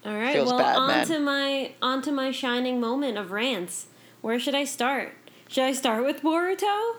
[0.07, 1.07] All right, Feels well, bad, on man.
[1.09, 3.89] to my on to my shining moment of rants.
[4.23, 5.13] Where should I start?
[5.49, 6.95] Should I start with Boruto?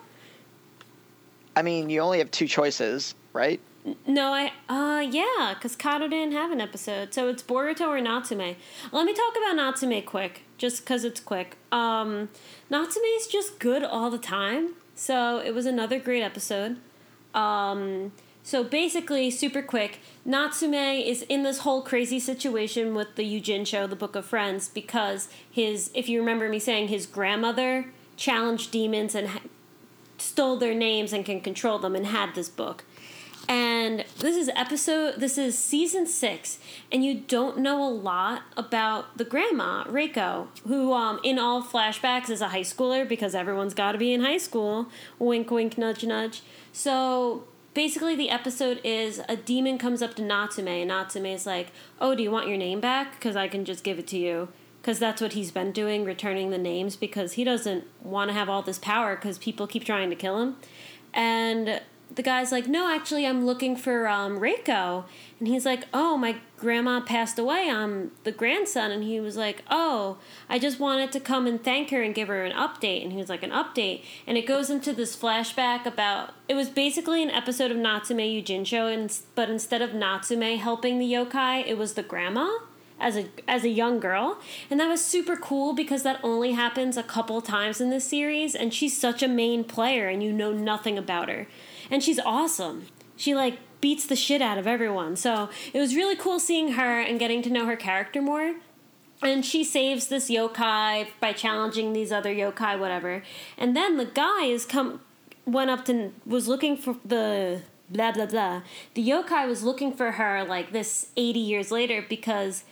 [1.60, 3.60] I mean, you only have two choices, right?
[4.08, 8.56] No, I uh yeah, because Kado didn't have an episode, so it's Boruto or Natsume.
[8.94, 11.58] Let me talk about Natsume quick, just because it's quick.
[11.70, 12.30] Um,
[12.70, 16.78] Natsume is just good all the time, so it was another great episode.
[17.34, 23.90] Um, so basically, super quick, Natsume is in this whole crazy situation with the Yujincho,
[23.90, 29.14] the Book of Friends, because his, if you remember me saying, his grandmother challenged demons
[29.14, 29.30] and
[30.22, 32.84] stole their names and can control them and had this book.
[33.50, 36.60] And this is episode, this is season six,
[36.92, 42.30] and you don't know a lot about the grandma, Reiko, who um, in all flashbacks
[42.30, 44.90] is a high schooler because everyone's got to be in high school.
[45.18, 46.44] Wink, wink, nudge, nudge.
[46.72, 51.72] So basically, the episode is a demon comes up to Natsume, and Natsume is like,
[52.00, 53.14] Oh, do you want your name back?
[53.14, 54.50] Because I can just give it to you.
[54.82, 58.50] Because that's what he's been doing, returning the names, because he doesn't want to have
[58.50, 60.56] all this power because people keep trying to kill him.
[61.14, 61.82] And
[62.14, 65.06] the guy's like, no, actually, I'm looking for um, Reiko.
[65.38, 67.70] And he's like, oh, my grandma passed away.
[67.70, 68.92] I'm the grandson.
[68.92, 70.18] And he was like, oh,
[70.50, 73.04] I just wanted to come and thank her and give her an update.
[73.04, 74.04] And he was like, an update.
[74.26, 78.92] And it goes into this flashback about it was basically an episode of Natsume Yujincho,
[78.92, 82.50] and, but instead of Natsume helping the yokai, it was the grandma
[83.00, 84.40] as a as a young girl.
[84.70, 88.56] And that was super cool because that only happens a couple times in this series.
[88.56, 91.48] And she's such a main player and you know nothing about her.
[91.90, 92.88] And she's awesome.
[93.16, 95.16] She like beats the shit out of everyone.
[95.16, 98.56] So it was really cool seeing her and getting to know her character more.
[99.22, 103.24] And she saves this yokai by challenging these other yokai whatever.
[103.58, 105.02] And then the guy is come
[105.46, 108.62] went up to was looking for the blah blah blah.
[108.94, 112.64] The yokai was looking for her like this 80 years later because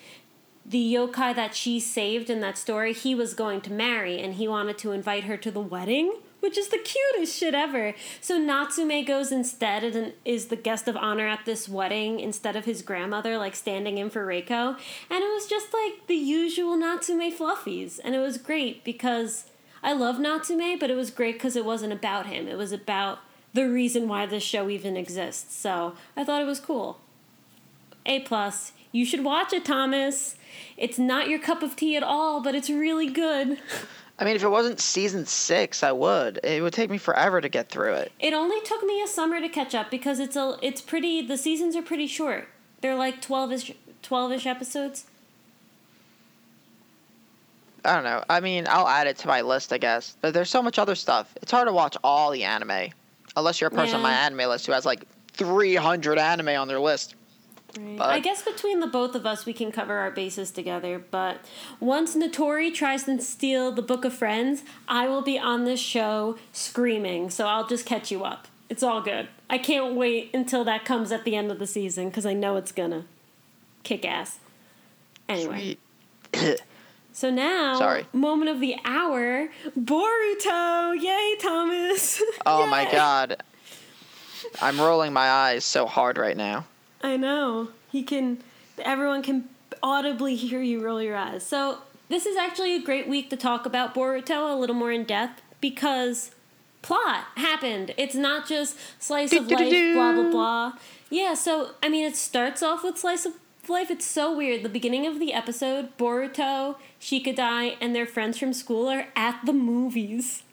[0.68, 4.48] the yokai that she saved in that story he was going to marry and he
[4.48, 7.94] wanted to invite her to the wedding which is the cutest shit ever.
[8.22, 12.66] So Natsume goes instead and is the guest of honor at this wedding instead of
[12.66, 14.78] his grandmother, like standing in for Reiko.
[15.10, 18.00] And it was just like the usual Natsume fluffies.
[18.04, 19.46] And it was great because
[19.84, 22.48] I love Natsume, but it was great because it wasn't about him.
[22.48, 23.20] It was about
[23.54, 25.56] the reason why this show even exists.
[25.56, 27.00] So I thought it was cool.
[28.06, 28.72] A plus.
[28.98, 30.38] You should watch it, Thomas.
[30.76, 33.60] It's not your cup of tea at all, but it's really good.
[34.18, 36.40] I mean, if it wasn't season six, I would.
[36.44, 38.12] It would take me forever to get through it.
[38.20, 41.38] It only took me a summer to catch up because it's a it's pretty the
[41.38, 42.48] seasons are pretty short.
[42.82, 45.06] They're like 12ish 12ish episodes.
[47.86, 48.24] I don't know.
[48.28, 50.18] I mean, I'll add it to my list, I guess.
[50.22, 51.32] But there's so much other stuff.
[51.44, 52.90] It's hard to watch all the anime,
[53.36, 56.80] unless you're a person on my anime list who has like 300 anime on their
[56.80, 57.14] list.
[57.78, 57.98] Right.
[57.98, 61.00] But- I guess between the both of us, we can cover our bases together.
[61.12, 61.40] But
[61.80, 66.38] once Natori tries to steal the Book of Friends, I will be on this show
[66.52, 67.30] screaming.
[67.30, 68.48] So I'll just catch you up.
[68.70, 69.30] It's all good.
[69.50, 72.58] I can't wait until that comes at the end of the season because I know
[72.58, 73.06] it's gonna
[73.84, 74.40] kick ass.
[75.30, 75.78] Anyway,
[76.34, 76.62] Sweet.
[77.14, 78.06] so now, Sorry.
[78.12, 79.48] moment of the hour,
[79.80, 81.02] Boruto!
[81.02, 82.22] Yay, Thomas!
[82.46, 83.42] Oh my god.
[84.62, 86.66] I'm rolling my eyes so hard right now.
[87.02, 87.70] I know.
[87.92, 88.40] He can
[88.80, 89.50] everyone can
[89.82, 91.46] audibly hear you roll your eyes.
[91.46, 91.80] So,
[92.10, 95.42] this is actually a great week to talk about Boruto a little more in depth
[95.60, 96.32] because
[96.82, 97.94] plot happened.
[97.98, 100.74] It's not just slice of life blah blah blah.
[101.10, 103.34] Yeah, so I mean it starts off with slice of
[103.68, 103.92] life.
[103.92, 104.64] It's so weird.
[104.64, 109.54] The beginning of the episode, Boruto, Shikadai and their friends from school are at the
[109.54, 110.44] movies.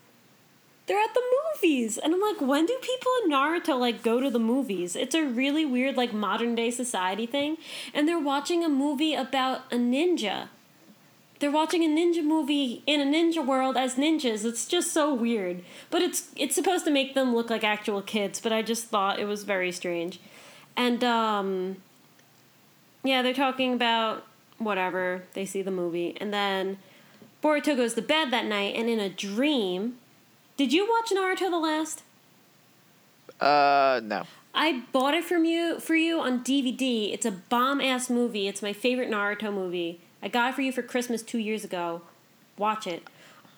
[0.87, 1.23] They're at the
[1.55, 1.97] movies.
[1.97, 4.97] And I'm like, when do people in Naruto like go to the movies?
[4.97, 7.57] It's a really weird like modern day society thing.
[7.95, 10.49] And they're watching a movie about a ninja.
[11.41, 14.45] They're watching a ninja movie in a ninja world as ninjas.
[14.45, 15.65] It's just so weird.
[15.91, 19.19] But it's it's supposed to make them look like actual kids, but I just thought
[19.19, 20.21] it was very strange.
[20.77, 21.77] And um
[23.03, 24.27] yeah, they're talking about
[24.59, 25.25] whatever.
[25.33, 26.79] They see the movie and then
[27.43, 29.99] Boruto goes to bed that night and in a dream
[30.57, 32.03] did you watch Naruto the last?
[33.41, 34.25] Uh, no.
[34.55, 37.13] I bought it from you for you on DVD.
[37.13, 38.47] It's a bomb ass movie.
[38.47, 40.01] It's my favorite Naruto movie.
[40.23, 42.03] I got it for you for Christmas two years ago.
[42.57, 43.03] Watch it.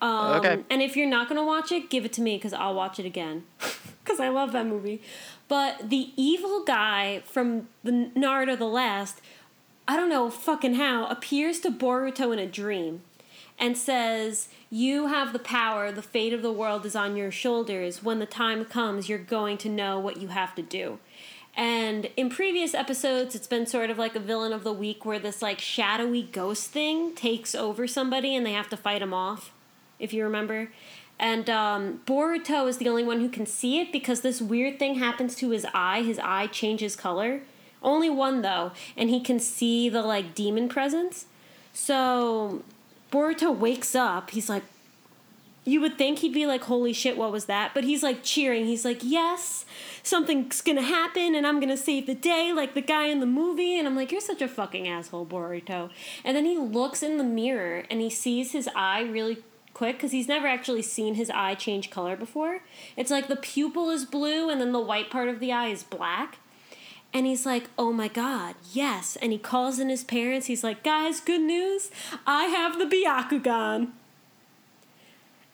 [0.00, 0.64] Um, Okay.
[0.70, 3.06] And if you're not gonna watch it, give it to me because I'll watch it
[3.06, 3.44] again.
[4.04, 5.02] Because I love that movie.
[5.48, 9.20] But the evil guy from the Naruto the last,
[9.88, 13.00] I don't know fucking how, appears to Boruto in a dream
[13.58, 18.02] and says, You have the power, the fate of the world is on your shoulders.
[18.02, 20.98] When the time comes, you're going to know what you have to do.
[21.56, 25.18] And in previous episodes, it's been sort of like a villain of the week where
[25.18, 29.52] this like shadowy ghost thing takes over somebody and they have to fight him off,
[29.98, 30.68] if you remember.
[31.18, 34.96] And um, Boruto is the only one who can see it because this weird thing
[34.96, 36.02] happens to his eye.
[36.02, 37.40] His eye changes color.
[37.82, 41.26] Only one though, and he can see the like demon presence.
[41.72, 42.62] So
[43.10, 44.30] Boruto wakes up.
[44.30, 44.64] He's like,
[45.66, 47.72] you would think he'd be like, holy shit, what was that?
[47.74, 48.66] But he's like cheering.
[48.66, 49.64] He's like, yes,
[50.02, 53.76] something's gonna happen and I'm gonna save the day, like the guy in the movie.
[53.76, 55.90] And I'm like, you're such a fucking asshole, Boruto.
[56.24, 59.38] And then he looks in the mirror and he sees his eye really
[59.74, 62.60] quick because he's never actually seen his eye change color before.
[62.96, 65.82] It's like the pupil is blue and then the white part of the eye is
[65.82, 66.38] black.
[67.14, 69.16] And he's like, oh my god, yes.
[69.22, 70.46] And he calls in his parents.
[70.48, 71.90] He's like, guys, good news.
[72.26, 73.92] I have the Byakugan.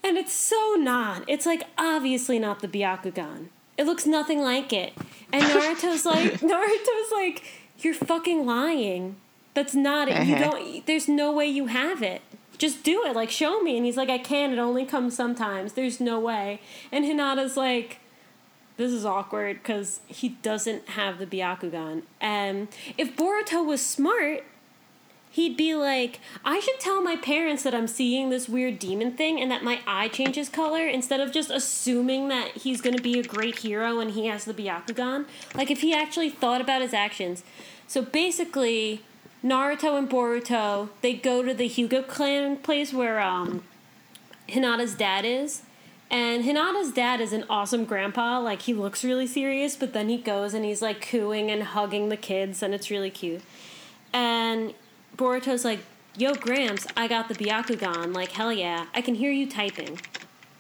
[0.05, 1.23] And it's so not.
[1.29, 3.47] It's like obviously not the Byakugan.
[3.79, 4.93] It looks nothing like it.
[5.33, 7.45] And Naruto's like, Naruto's like,
[7.79, 9.17] you're fucking lying.
[9.55, 10.27] That's not it.
[10.27, 10.51] You Uh-huh.
[10.51, 10.87] don't.
[10.87, 12.23] There's no way you have it.
[12.59, 13.15] Just do it.
[13.15, 13.77] Like show me.
[13.77, 14.53] And he's like, I can.
[14.53, 15.75] It only comes sometimes.
[15.75, 16.61] There's no way.
[16.91, 17.99] And Hinata's like,
[18.77, 22.03] this is awkward because he doesn't have the Byakugan.
[22.21, 24.45] And if Boruto was smart,
[25.31, 29.41] he'd be like, I should tell my parents that I'm seeing this weird demon thing
[29.41, 33.19] and that my eye changes color instead of just assuming that he's going to be
[33.19, 35.27] a great hero and he has the Byakugan.
[35.55, 37.45] Like, if he actually thought about his actions.
[37.87, 39.03] So basically,
[39.45, 43.65] Naruto and Boruto, they go to the Hyuga clan place where um,
[44.49, 45.63] Hinata's dad is.
[46.13, 48.39] And Hinata's dad is an awesome grandpa.
[48.39, 52.11] Like, he looks really serious, but then he goes and he's like cooing and hugging
[52.11, 53.41] the kids, and it's really cute.
[54.13, 54.75] And
[55.17, 55.81] Boruto's like,
[56.17, 58.15] Yo, Gramps, I got the Byakugan.
[58.15, 58.85] Like, hell yeah.
[58.95, 59.99] I can hear you typing.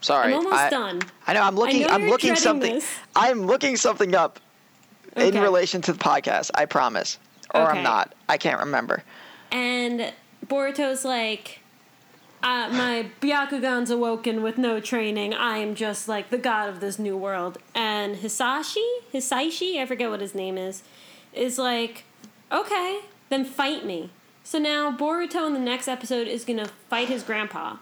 [0.01, 0.33] Sorry.
[0.33, 1.03] I'm almost I, done.
[1.27, 1.43] I know.
[1.43, 1.83] I'm looking.
[1.83, 2.75] know I'm looking something.
[2.77, 2.91] this.
[3.15, 4.41] I'm looking something up
[5.17, 6.51] in relation to the podcast.
[6.55, 7.19] I promise.
[7.55, 7.79] Or Okay.
[7.79, 8.15] I'm not.
[8.31, 9.05] I can't remember.
[9.51, 10.13] And
[10.47, 11.61] Boruto's like,
[12.43, 15.33] uh, my Byakugan's awoken with no training.
[15.33, 17.59] I am just like the god of this new world.
[17.75, 20.83] And Hisashi, Hisaishi, I forget what his name is,
[21.33, 22.05] is like,
[22.51, 24.11] okay, then fight me.
[24.45, 27.77] So now Boruto in the next episode is gonna fight his grandpa.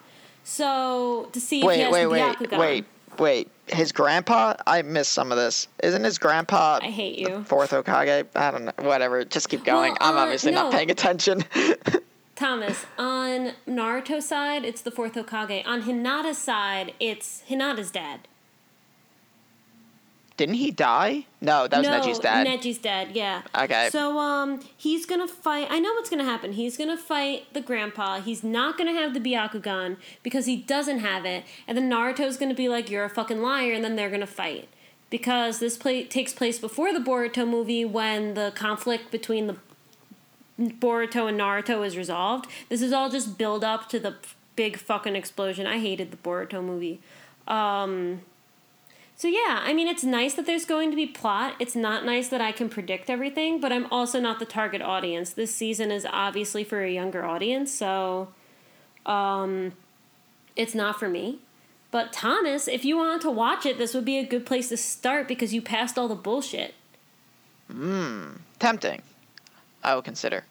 [0.44, 2.58] So to see if he Wait, has wait, the wait, Byakugan.
[2.58, 2.84] wait,
[3.18, 3.50] wait.
[3.66, 4.54] His grandpa?
[4.66, 5.68] I missed some of this.
[5.82, 7.44] Isn't his grandpa I hate the you.
[7.44, 8.26] fourth Hokage?
[8.34, 8.72] I don't know.
[8.80, 9.24] Whatever.
[9.24, 9.92] Just keep going.
[10.00, 11.44] Well, I'm uh, obviously not paying attention.
[12.40, 15.66] Thomas, on Naruto's side, it's the fourth Hokage.
[15.66, 18.20] On Hinata's side, it's Hinata's dad.
[20.38, 21.26] Didn't he die?
[21.42, 22.46] No, that was no, Neji's dad.
[22.46, 23.42] Neji's dad, yeah.
[23.54, 23.90] Okay.
[23.92, 26.54] So um he's gonna fight I know what's gonna happen.
[26.54, 28.22] He's gonna fight the grandpa.
[28.22, 31.44] He's not gonna have the Byakugan because he doesn't have it.
[31.68, 34.66] And then Naruto's gonna be like, You're a fucking liar, and then they're gonna fight.
[35.10, 39.56] Because this play takes place before the Boruto movie when the conflict between the
[40.60, 42.46] Boruto and Naruto is resolved.
[42.68, 44.16] This is all just build up to the
[44.56, 45.66] big fucking explosion.
[45.66, 47.00] I hated the Boruto movie.
[47.48, 48.20] Um,
[49.16, 51.54] so yeah, I mean it's nice that there's going to be plot.
[51.58, 55.30] It's not nice that I can predict everything, but I'm also not the target audience.
[55.30, 58.28] This season is obviously for a younger audience, so
[59.06, 59.72] um,
[60.56, 61.40] it's not for me.
[61.90, 64.76] But Thomas, if you want to watch it, this would be a good place to
[64.76, 66.74] start because you passed all the bullshit.
[67.70, 69.02] Mmm, tempting.
[69.82, 70.44] I will consider.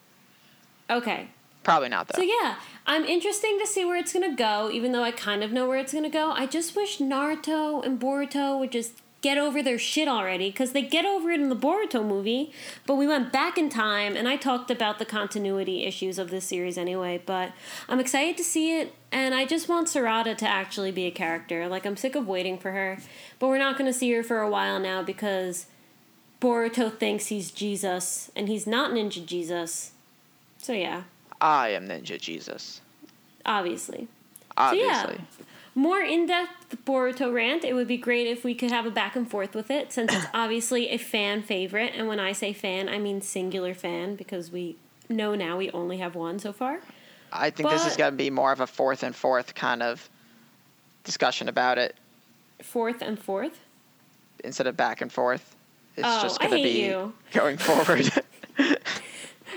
[0.89, 1.29] Okay.
[1.63, 2.17] Probably not though.
[2.17, 2.55] So yeah,
[2.87, 4.69] I'm interesting to see where it's gonna go.
[4.71, 7.99] Even though I kind of know where it's gonna go, I just wish Naruto and
[7.99, 11.55] Boruto would just get over their shit already because they get over it in the
[11.55, 12.51] Boruto movie.
[12.85, 16.45] But we went back in time, and I talked about the continuity issues of this
[16.45, 17.21] series anyway.
[17.25, 17.51] But
[17.87, 21.67] I'm excited to see it, and I just want Sarada to actually be a character.
[21.67, 22.97] Like I'm sick of waiting for her,
[23.37, 25.65] but we're not gonna see her for a while now because
[26.39, 29.91] Boruto thinks he's Jesus, and he's not Ninja Jesus.
[30.61, 31.03] So yeah,
[31.41, 32.81] I am Ninja Jesus.
[33.45, 34.07] obviously.
[34.57, 35.21] Obviously.
[35.73, 37.63] more in-depth Boruto rant.
[37.63, 40.13] It would be great if we could have a back and forth with it, since
[40.13, 41.93] it's obviously a fan favorite.
[41.95, 44.75] And when I say fan, I mean singular fan because we
[45.07, 46.79] know now we only have one so far.
[47.31, 50.09] I think this is going to be more of a fourth and fourth kind of
[51.05, 51.95] discussion about it
[52.61, 53.59] Fourth and fourth.
[54.43, 55.55] instead of back and forth.
[55.95, 57.13] It's Oh, just going to be you.
[57.31, 58.11] going forward.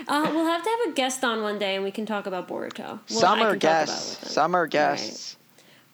[0.07, 2.47] Uh, we'll have to have a guest on one day, and we can talk about
[2.47, 2.79] Boruto.
[2.79, 4.31] Well, summer can talk about it guests.
[4.31, 5.37] Summer guests.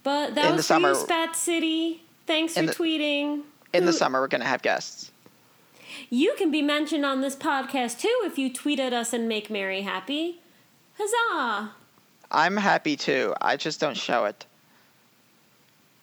[0.03, 2.03] But that in the was you, summer- Spat City.
[2.25, 3.43] Thanks for the- tweeting.
[3.73, 5.11] In the summer, we're going to have guests.
[6.09, 9.49] You can be mentioned on this podcast too if you tweet at us and make
[9.49, 10.39] Mary happy.
[10.97, 11.71] Huzzah!
[12.31, 13.33] I'm happy too.
[13.41, 14.45] I just don't show it.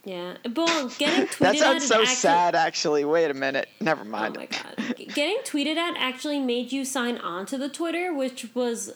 [0.07, 3.05] Yeah, well, getting tweeted That sounds so actu- sad, actually.
[3.05, 3.69] Wait a minute.
[3.81, 4.37] Never Oh mind.
[4.37, 8.95] my god, getting tweeted at actually made you sign on to the Twitter, which was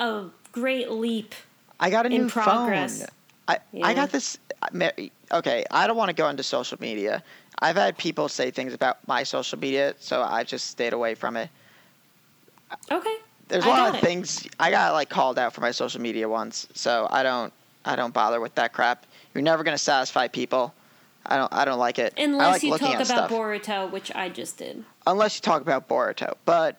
[0.00, 1.34] a great leap.
[1.78, 2.98] I got a in new progress.
[3.00, 3.08] phone.
[3.48, 3.86] I, Yeah.
[3.86, 4.36] I got this.
[5.32, 7.22] Okay, I don't want to go into social media.
[7.60, 11.36] I've had people say things about my social media, so I've just stayed away from
[11.36, 11.48] it.
[12.90, 13.14] Okay,
[13.46, 14.00] There's a I lot of it.
[14.04, 17.52] things I got like called out for my social media once, so I don't
[17.84, 19.06] I don't bother with that crap.
[19.36, 20.72] You're never gonna satisfy people.
[21.26, 22.14] I don't I don't like it.
[22.16, 23.30] I unless like you talk about stuff.
[23.30, 24.82] Boruto, which I just did.
[25.06, 26.34] unless you talk about Boruto.
[26.46, 26.76] But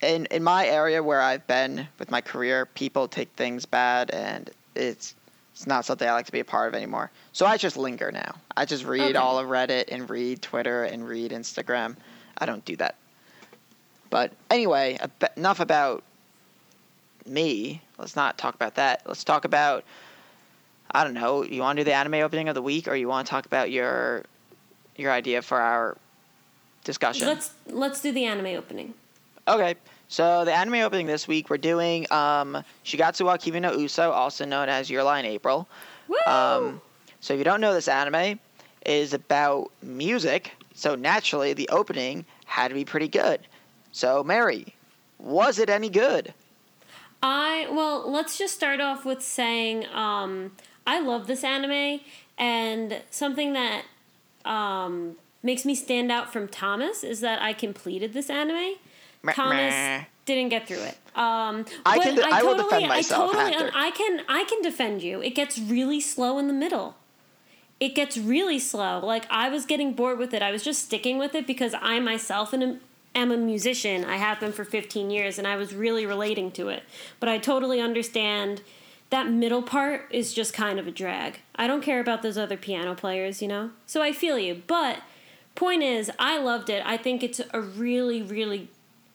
[0.00, 4.48] in in my area where I've been with my career, people take things bad, and
[4.74, 5.14] it's
[5.52, 7.10] it's not something I like to be a part of anymore.
[7.32, 8.36] So I just linger now.
[8.56, 9.18] I just read Okay.
[9.18, 11.96] all of Reddit and read Twitter and read Instagram.
[12.38, 12.94] I don't do that.
[14.08, 14.98] But anyway,
[15.36, 16.02] enough about
[17.26, 17.82] me.
[17.98, 19.02] Let's not talk about that.
[19.06, 19.84] Let's talk about
[20.92, 21.42] I don't know.
[21.42, 23.46] You want to do the anime opening of the week, or you want to talk
[23.46, 24.24] about your
[24.96, 25.96] your idea for our
[26.84, 27.26] discussion?
[27.26, 28.94] Let's let's do the anime opening.
[29.48, 29.74] Okay.
[30.08, 34.44] So the anime opening this week, we're doing um, Shigatsu wa Kimi no Uso, also
[34.44, 35.66] known as Your Lie in April.
[36.06, 36.16] Woo!
[36.26, 36.82] Um,
[37.20, 38.38] so if you don't know this anime,
[38.84, 40.52] is about music.
[40.74, 43.40] So naturally, the opening had to be pretty good.
[43.92, 44.74] So Mary,
[45.18, 46.34] was it any good?
[47.22, 50.52] I well, let's just start off with saying um,
[50.86, 52.00] I love this anime,
[52.38, 53.84] and something that
[54.44, 58.74] um, makes me stand out from Thomas is that I completed this anime.
[59.22, 60.04] Meh, Thomas meh.
[60.24, 60.98] didn't get through it.
[61.14, 63.78] Um, I can de- I will defend myself I totally, after.
[63.78, 65.20] I can, I can defend you.
[65.22, 66.96] It gets really slow in the middle.
[67.78, 69.00] It gets really slow.
[69.04, 70.42] Like I was getting bored with it.
[70.42, 72.80] I was just sticking with it because I myself am,
[73.14, 74.04] am a musician.
[74.04, 76.82] I have been for 15 years, and I was really relating to it.
[77.20, 78.62] But I totally understand
[79.12, 81.40] that middle part is just kind of a drag.
[81.54, 83.70] I don't care about those other piano players, you know.
[83.84, 84.62] So I feel you.
[84.66, 85.00] But
[85.54, 86.82] point is, I loved it.
[86.86, 88.68] I think it's a really, really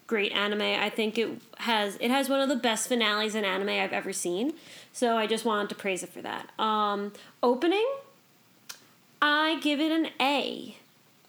[0.06, 0.62] great anime.
[0.62, 4.14] I think it has it has one of the best finales in anime I've ever
[4.14, 4.54] seen.
[4.94, 6.52] So I just wanted to praise it for that.
[6.60, 7.88] Um, opening,
[9.20, 10.78] I give it an A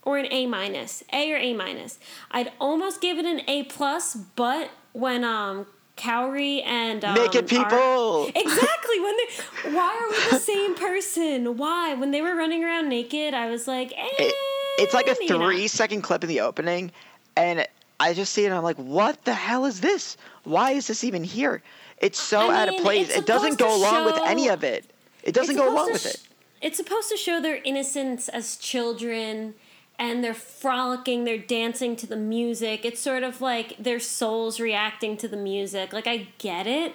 [0.03, 1.99] or an A minus, A or A minus.
[2.31, 5.67] I'd almost give it an A plus, but when um
[5.99, 8.27] Kaori and um, Naked Art- people.
[8.35, 11.57] exactly when they why are we the same person?
[11.57, 13.35] Why when they were running around naked?
[13.35, 14.35] I was like, eh, It,
[14.79, 15.45] it's like a maybe not.
[15.45, 16.93] three second clip in the opening,
[17.37, 17.67] and
[18.01, 20.17] I just see it and I'm like, what the hell is this?
[20.45, 21.63] Why is this even here?
[22.01, 23.11] It's so I out of place.
[23.11, 24.85] It doesn't go along with any of it.
[25.25, 26.21] It doesn't go along to with it.
[26.63, 29.55] It's supposed to show their innocence as children
[29.99, 32.85] and they're frolicking, they're dancing to the music.
[32.85, 35.93] It's sort of like their souls reacting to the music.
[35.93, 36.95] Like I get it,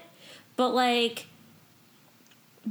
[0.55, 1.27] but like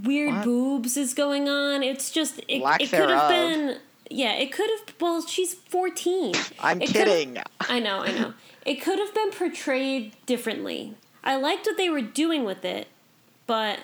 [0.05, 0.45] weird What?
[0.45, 1.83] boobs is going on.
[1.83, 3.79] It's just it, it could have been
[4.11, 6.35] yeah, it could have well, she's 14.
[6.61, 7.39] I'm It kidding.
[7.61, 8.35] I know, I know.
[8.65, 10.95] It could have been portrayed differently.
[11.25, 12.89] I liked what they were doing with it,
[13.47, 13.79] but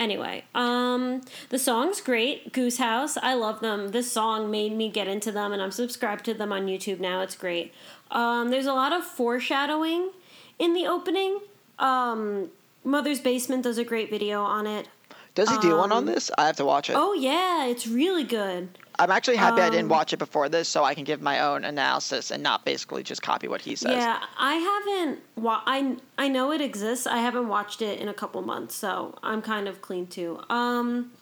[0.00, 1.20] anyway, um,
[1.50, 2.52] the song's great.
[2.52, 3.88] Goose House, I love them.
[3.88, 7.20] This song made me get into them, and I'm subscribed to them on YouTube now.
[7.20, 7.72] It's great.
[8.10, 10.10] Um, there's a lot of foreshadowing
[10.58, 11.38] in the opening.
[11.78, 12.50] Um,
[12.82, 14.88] Mother's Basement does a great video on it.
[15.34, 16.30] Does he do one on um, this?
[16.36, 16.96] I have to watch it.
[16.96, 18.70] Oh yeah, it's really good.
[19.00, 21.40] I'm actually happy I didn't um, watch it before this, so I can give my
[21.40, 23.92] own analysis and not basically just copy what he says.
[23.92, 25.20] Yeah, I haven't.
[25.36, 27.06] Wa- I I know it exists.
[27.06, 30.40] I haven't watched it in a couple months, so I'm kind of clean too.
[30.50, 31.12] Um,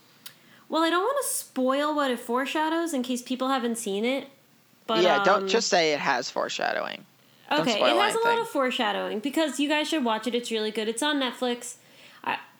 [0.69, 4.29] well, I don't want to spoil what it foreshadows in case people haven't seen it.
[4.89, 7.07] But yeah, um, don't just say it has foreshadowing.
[7.53, 10.35] Okay, it has a lot of foreshadowing because you guys should watch it.
[10.35, 10.89] It's really good.
[10.89, 11.77] It's on Netflix.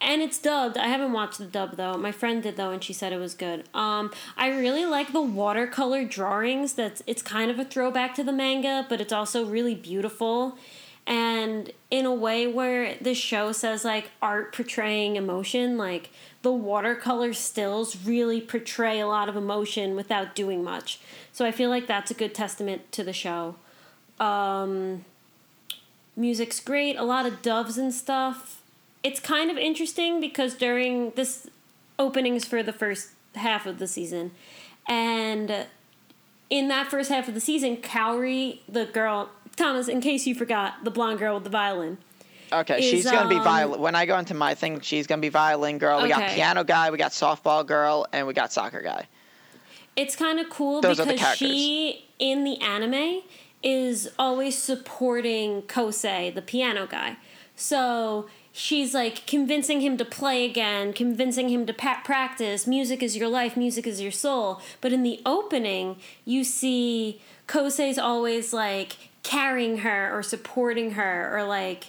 [0.01, 0.77] And it's dubbed.
[0.77, 1.97] I haven't watched the dub though.
[1.97, 3.65] My friend did though, and she said it was good.
[3.73, 6.73] Um, I really like the watercolor drawings.
[6.73, 10.57] That's it's kind of a throwback to the manga, but it's also really beautiful,
[11.05, 15.77] and in a way where the show says like art portraying emotion.
[15.77, 21.01] Like the watercolor stills really portray a lot of emotion without doing much.
[21.33, 23.55] So I feel like that's a good testament to the show.
[24.19, 25.03] Um,
[26.15, 26.95] music's great.
[26.95, 28.58] A lot of doves and stuff.
[29.03, 31.47] It's kind of interesting because during this
[31.97, 34.31] openings for the first half of the season,
[34.87, 35.67] and
[36.49, 40.83] in that first half of the season, Kaori, the girl, Thomas, in case you forgot,
[40.83, 41.97] the blonde girl with the violin.
[42.51, 43.79] Okay, is, she's gonna be um, violin.
[43.79, 46.01] When I go into my thing, she's gonna be violin girl.
[46.01, 49.07] We got piano guy, we got softball girl, and we got soccer guy.
[49.95, 53.21] It's kind of cool Those because she in the anime
[53.61, 57.17] is always supporting Kosei, the piano guy.
[57.55, 58.29] So
[58.59, 62.67] she's like convincing him to play again, convincing him to pa- practice.
[62.67, 64.61] Music is your life, music is your soul.
[64.81, 65.95] But in the opening,
[66.25, 71.87] you see Kosei's always like carrying her or supporting her or like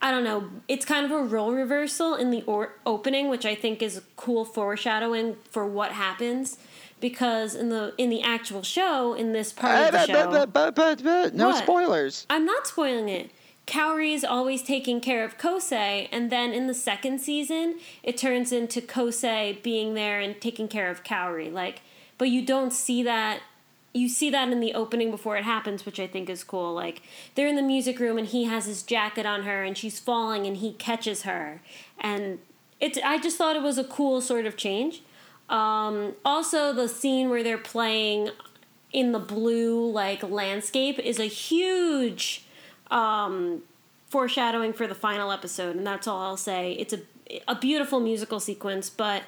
[0.00, 0.48] I don't know.
[0.68, 4.44] It's kind of a role reversal in the or- opening, which I think is cool
[4.44, 6.56] foreshadowing for what happens.
[7.00, 11.34] Because in the in the actual show, in this part of the show, but, but,
[11.34, 11.62] no What?
[11.62, 12.26] spoilers.
[12.30, 13.30] I'm not spoiling it.
[13.68, 18.50] Kaori is always taking care of Kosei, and then in the second season, it turns
[18.50, 21.52] into Kosei being there and taking care of Kaori.
[21.52, 21.82] Like,
[22.16, 23.40] but you don't see that.
[23.92, 26.72] You see that in the opening before it happens, which I think is cool.
[26.72, 27.02] Like,
[27.34, 30.46] they're in the music room, and he has his jacket on her, and she's falling,
[30.46, 31.60] and he catches her,
[32.00, 32.38] and
[32.80, 32.98] it's.
[33.04, 35.02] I just thought it was a cool sort of change.
[35.50, 38.30] Um, also, the scene where they're playing
[38.94, 42.46] in the blue like landscape is a huge
[42.90, 43.62] um,
[44.08, 46.72] foreshadowing for the final episode, and that's all I'll say.
[46.72, 47.00] It's a
[47.46, 49.22] a beautiful musical sequence, but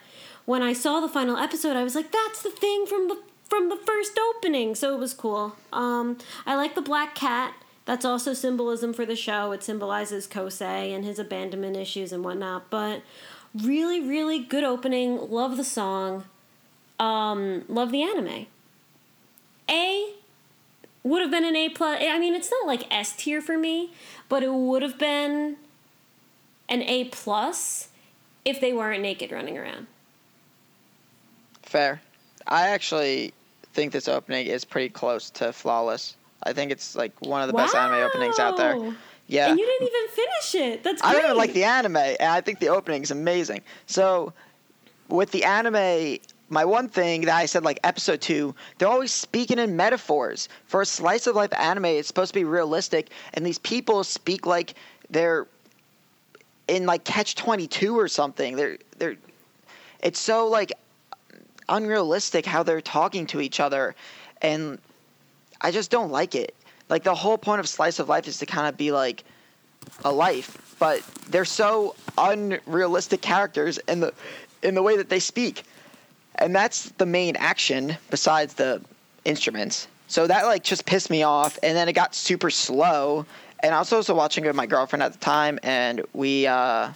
[0.46, 3.68] when I saw the final episode, I was like, "That's the thing from the from
[3.68, 5.56] the first opening," so it was cool.
[5.72, 7.54] Um, I like the black cat.
[7.84, 9.52] That's also symbolism for the show.
[9.52, 12.70] It symbolizes Kosei and his abandonment issues and whatnot.
[12.70, 13.02] But
[13.54, 15.30] really, really good opening.
[15.30, 16.24] Love the song.
[16.98, 18.46] Um, love the anime.
[19.68, 20.14] A
[21.02, 22.02] would have been an A plus.
[22.02, 23.92] I mean, it's not like S tier for me,
[24.28, 25.56] but it would have been
[26.68, 27.88] an A plus
[28.44, 29.86] if they weren't naked running around.
[31.62, 32.00] Fair.
[32.46, 33.32] I actually
[33.72, 36.16] think this opening is pretty close to flawless.
[36.42, 38.74] I think it's like one of the best anime openings out there.
[39.26, 39.50] Yeah.
[39.50, 40.82] And you didn't even finish it.
[40.82, 41.10] That's great.
[41.10, 43.60] I don't even like the anime, and I think the opening is amazing.
[43.86, 44.32] So,
[45.08, 46.18] with the anime,
[46.50, 50.48] my one thing that I said, like episode two, they're always speaking in metaphors.
[50.66, 54.46] For a slice of life anime, it's supposed to be realistic, and these people speak
[54.46, 54.74] like
[55.08, 55.46] they're
[56.66, 58.56] in like Catch Twenty Two or something.
[58.56, 59.16] They're they're.
[60.02, 60.72] It's so like
[61.68, 63.94] unrealistic how they're talking to each other,
[64.42, 64.78] and
[65.60, 66.54] I just don't like it.
[66.88, 69.22] Like the whole point of slice of life is to kind of be like
[70.04, 74.12] a life, but they're so unrealistic characters in the
[74.62, 75.62] in the way that they speak.
[76.36, 78.82] And that's the main action besides the
[79.24, 79.88] instruments.
[80.08, 83.26] So that like just pissed me off and then it got super slow.
[83.60, 86.90] And I was also watching it with my girlfriend at the time and we uh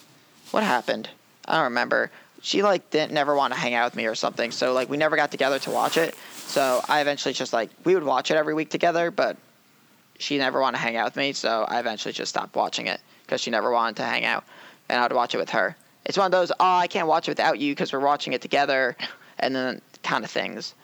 [0.51, 1.09] what happened?
[1.47, 2.11] I don't remember.
[2.41, 4.51] She like didn't never want to hang out with me or something.
[4.51, 6.15] So like we never got together to watch it.
[6.47, 9.37] So I eventually just like we would watch it every week together, but
[10.19, 13.01] she never wanted to hang out with me, so I eventually just stopped watching it
[13.23, 14.45] because she never wanted to hang out,
[14.89, 15.77] and I'd watch it with her.
[16.05, 18.43] It's one of those, oh, I can't watch it without you because we're watching it
[18.43, 18.97] together,
[19.45, 20.75] and then kind of things.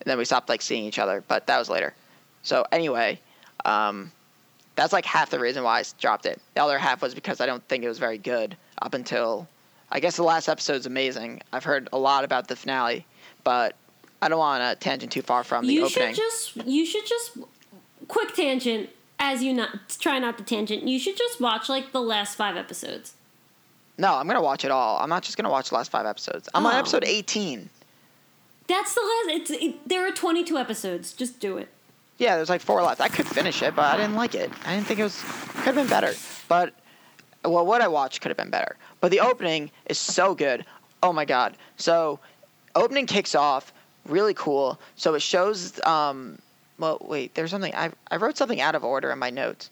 [0.00, 1.94] And then we stopped like seeing each other, but that was later.
[2.42, 3.18] So anyway,
[3.64, 4.12] um,
[4.76, 6.40] that's like half the reason why I dropped it.
[6.54, 9.48] The other half was because I don't think it was very good up until,
[9.90, 11.40] I guess the last episode's amazing.
[11.52, 13.06] I've heard a lot about the finale,
[13.44, 13.76] but
[14.20, 16.14] I don't want to tangent too far from the you opening.
[16.14, 17.38] should just you should just
[18.08, 20.82] quick tangent as you not try not to tangent.
[20.88, 23.14] You should just watch like the last five episodes.
[23.98, 24.98] No, I'm gonna watch it all.
[24.98, 26.48] I'm not just gonna watch the last five episodes.
[26.54, 26.78] I'm on Oh.
[26.78, 27.68] episode 18.
[28.72, 29.36] That's the last.
[29.36, 31.12] It's it, there are twenty two episodes.
[31.12, 31.68] Just do it.
[32.18, 33.00] Yeah, there's like four left.
[33.00, 34.50] I could finish it, but I didn't like it.
[34.64, 35.20] I didn't think it was
[35.56, 36.14] could have been better.
[36.48, 36.72] But
[37.44, 38.76] well, what I watched could have been better.
[39.00, 40.64] But the opening is so good.
[41.02, 41.56] Oh my god.
[41.76, 42.18] So
[42.74, 43.72] opening kicks off
[44.06, 44.78] really cool.
[44.96, 45.78] So it shows.
[45.84, 46.38] Um,
[46.78, 47.34] well, wait.
[47.34, 49.68] There's something I I wrote something out of order in my notes.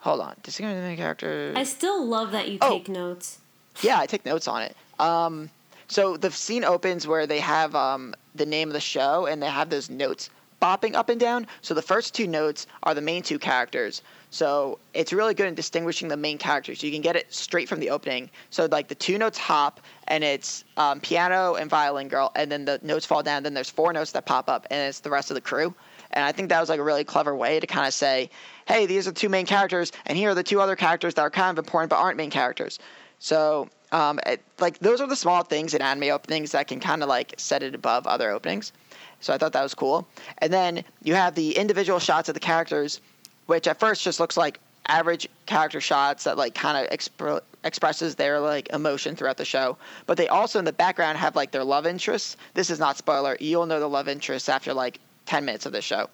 [0.00, 0.34] Hold on.
[0.42, 1.52] Distinguishing the character.
[1.54, 2.70] I still love that you Oh.
[2.70, 3.38] take notes.
[3.82, 4.74] Yeah, I take notes on it.
[4.98, 5.50] Um,
[5.88, 9.46] so the scene opens where they have um, the name of the show and they
[9.46, 10.30] have those notes
[10.60, 11.46] bopping up and down.
[11.62, 14.02] So the first two notes are the main two characters.
[14.30, 16.82] So it's really good in distinguishing the main characters.
[16.82, 18.28] You can get it straight from the opening.
[18.50, 22.64] So like the two notes hop and it's um, piano and violin girl, and then
[22.64, 23.42] the notes fall down.
[23.42, 25.74] Then there's four notes that pop up, and it's the rest of the crew.
[26.10, 28.30] And I think that was like a really clever way to kind of say,
[28.66, 31.22] hey, these are the two main characters, and here are the two other characters that
[31.22, 32.78] are kind of important but aren't main characters.
[33.18, 37.02] So, um, it, like those are the small things in anime openings that can kind
[37.02, 38.72] of like set it above other openings.
[39.20, 40.06] So I thought that was cool.
[40.38, 43.00] And then you have the individual shots of the characters,
[43.46, 48.14] which at first just looks like average character shots that like kind of expr- expresses
[48.14, 49.76] their like emotion throughout the show.
[50.06, 52.36] But they also in the background have like their love interests.
[52.54, 53.36] This is not spoiler.
[53.40, 56.08] You'll know the love interests after like 10 minutes of the show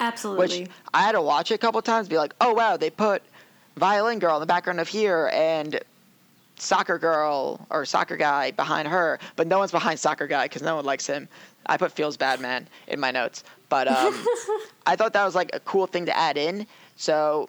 [0.00, 0.60] Absolutely.
[0.60, 3.22] which I had to watch it a couple times, be like, oh wow, they put
[3.76, 5.80] violin girl in the background of here and
[6.62, 10.76] soccer girl or soccer guy behind her, but no one's behind soccer guy because no
[10.76, 11.28] one likes him.
[11.66, 14.14] I put feels bad man in my notes, but um,
[14.86, 16.66] I thought that was like a cool thing to add in.
[16.96, 17.48] So,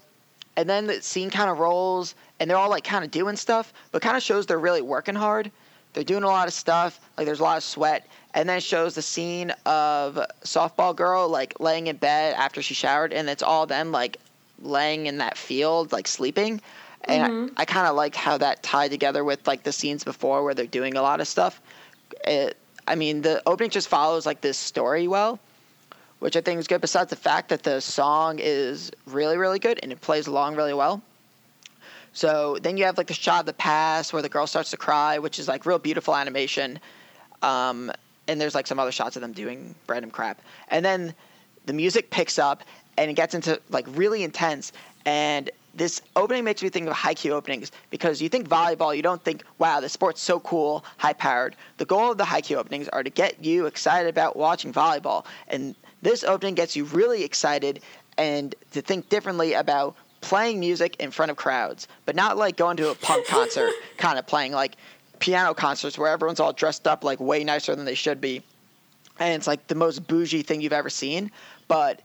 [0.57, 3.74] and then the scene kind of rolls, and they're all like kind of doing stuff,
[3.91, 5.51] but kind of shows they're really working hard.
[5.93, 6.99] They're doing a lot of stuff.
[7.18, 11.28] Like there's a lot of sweat, and then it shows the scene of softball girl
[11.28, 14.18] like laying in bed after she showered, and it's all them like
[14.61, 16.61] laying in that field like sleeping.
[17.06, 20.43] And I, I kind of like how that tied together with like the scenes before
[20.43, 21.62] where they're doing a lot of stuff.
[22.26, 25.39] It, I mean, the opening just follows like this story well,
[26.20, 26.82] which I think is good.
[26.82, 30.74] Besides the fact that the song is really, really good and it plays along really
[30.74, 31.01] well.
[32.14, 34.78] So then you have like the shot of the past where the girl starts to
[34.78, 36.80] cry, which is like real beautiful animation.
[37.41, 37.91] Um,
[38.28, 40.41] and there's like some other shots of them doing random crap.
[40.70, 41.14] And then
[41.66, 42.64] the music picks up
[42.97, 44.72] and it gets into like really intense.
[45.06, 49.24] And this opening makes me think of Haikyuu openings because you think volleyball, you don't
[49.24, 51.55] think, wow, the sport's so cool, high powered.
[51.78, 55.26] The goal of the Haikyuu openings are to get you excited about watching volleyball.
[55.47, 57.82] And this opening gets you really excited
[58.17, 62.78] and to think differently about playing music in front of crowds, but not like going
[62.78, 64.76] to a punk concert, kind of playing like
[65.19, 68.43] piano concerts where everyone's all dressed up like way nicer than they should be.
[69.19, 71.32] And it's like the most bougie thing you've ever seen.
[71.67, 72.01] But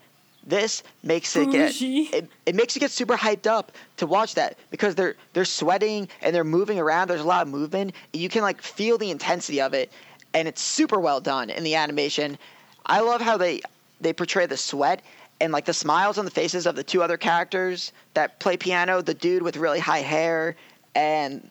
[0.49, 4.57] this makes it get it, it makes you get super hyped up to watch that
[4.71, 7.09] because they're they're sweating and they're moving around.
[7.09, 7.93] There's a lot of movement.
[8.15, 9.93] You can like feel the intensity of it,
[10.33, 12.39] and it's super well done in the animation.
[12.87, 13.61] I love how they
[14.01, 15.03] they portray the sweat
[15.41, 19.03] and like the smiles on the faces of the two other characters that play piano.
[19.03, 20.57] The dude with really high hair
[20.95, 21.51] and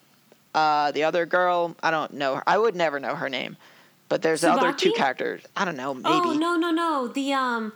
[0.56, 1.76] uh, the other girl.
[1.84, 2.36] I don't know.
[2.36, 2.43] Her.
[2.48, 3.58] I would never know her name.
[4.10, 5.43] But there's the other two characters.
[5.56, 5.93] I don't know.
[5.93, 6.08] Maybe.
[6.10, 7.10] Oh no no no!
[7.10, 7.74] The um,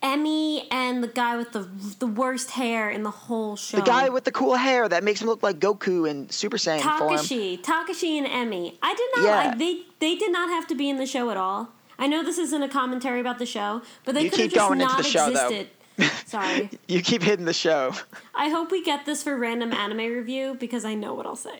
[0.00, 1.68] Emmy and the guy with the
[1.98, 3.78] the worst hair in the whole show.
[3.78, 6.82] The guy with the cool hair that makes him look like Goku and Super Saiyan
[6.98, 7.14] form.
[7.14, 8.78] Takashi, Takashi and Emmy.
[8.80, 9.24] I did not.
[9.24, 9.52] Yeah.
[9.52, 11.70] I, they they did not have to be in the show at all.
[11.98, 14.80] I know this isn't a commentary about the show, but they could have just going
[14.80, 15.48] into not the show, though.
[15.48, 15.68] existed.
[16.26, 16.70] Sorry.
[16.86, 17.92] You keep hitting the show.
[18.34, 21.58] I hope we get this for random anime review because I know what I'll say.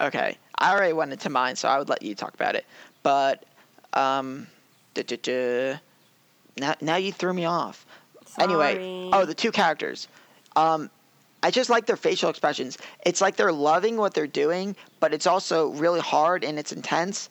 [0.00, 2.64] Okay, I already went into mine, so I would let you talk about it.
[3.02, 3.44] But
[3.92, 4.46] um,
[4.94, 5.78] duh, duh, duh.
[6.58, 7.86] Now now you threw me off.
[8.38, 10.08] Anyway, oh, the two characters.
[10.56, 10.90] Um,
[11.42, 12.78] I just like their facial expressions.
[13.04, 17.30] It's like they're loving what they're doing, but it's also really hard and it's intense.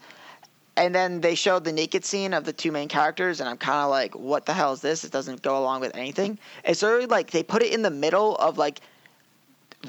[0.78, 3.84] And then they showed the naked scene of the two main characters, and I'm kind
[3.84, 5.04] of like, what the hell is this?
[5.04, 6.40] It doesn't go along with anything.
[6.64, 8.82] It's really like they put it in the middle of like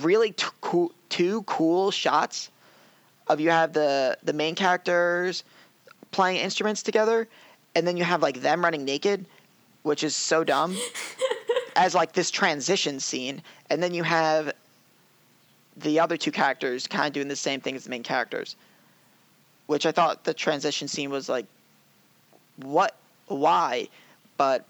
[0.01, 2.51] really t- cool, two cool shots
[3.29, 5.45] of you have the the main characters
[6.11, 7.29] playing instruments together,
[7.75, 9.27] and then you have like them running naked,
[9.83, 10.77] which is so dumb.
[11.77, 14.53] as like this transition scene, and then you have
[15.77, 18.57] the other two characters kind of doing the same thing as the main characters,
[19.67, 21.47] which I thought the transition scene was like,
[22.57, 22.97] what,
[23.29, 23.89] why,
[24.37, 24.65] but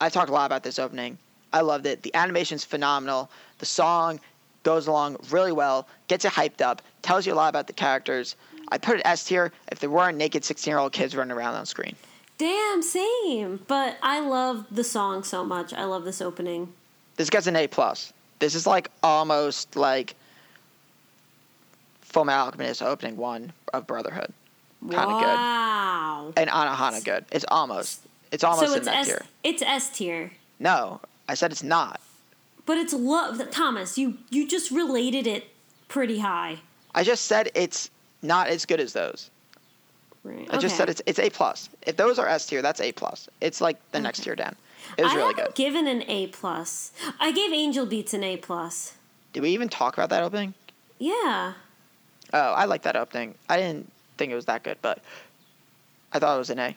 [0.00, 1.18] I talked a lot about this opening.
[1.52, 2.02] I loved it.
[2.02, 3.30] The animation's phenomenal.
[3.58, 4.20] The song
[4.62, 8.36] goes along really well, gets it hyped up, tells you a lot about the characters.
[8.74, 11.54] I put it S tier if there weren't naked 16 year old kids running around
[11.54, 11.94] on screen.
[12.38, 13.60] Damn, same.
[13.68, 15.72] But I love the song so much.
[15.72, 16.72] I love this opening.
[17.14, 18.12] This gets an A plus.
[18.40, 20.16] This is like almost like
[22.00, 24.32] Full Metal Alchemist opening one of Brotherhood.
[24.80, 25.06] Kinda good.
[25.06, 26.32] wow.
[26.36, 27.24] And Anohana good.
[27.30, 28.00] It's almost.
[28.32, 29.06] It's almost So in it's that S.
[29.06, 29.22] tier.
[29.44, 30.32] It's S tier.
[30.58, 32.00] No, I said it's not.
[32.66, 33.40] But it's love.
[33.52, 35.46] Thomas, you you just related it
[35.86, 36.58] pretty high.
[36.92, 37.88] I just said it's
[38.24, 39.30] not as good as those.
[40.24, 40.48] Right.
[40.50, 41.68] I just said it's it's A plus.
[41.82, 43.28] If those are S tier, that's A plus.
[43.40, 44.56] It's like the next tier down.
[44.96, 45.54] It was I really good.
[45.54, 46.92] given an A plus.
[47.20, 48.94] I gave Angel Beats an A plus.
[49.32, 50.54] Did we even talk about that opening?
[50.98, 51.54] Yeah.
[52.32, 53.34] Oh, I like that opening.
[53.48, 55.00] I didn't think it was that good, but
[56.12, 56.76] I thought it was an A.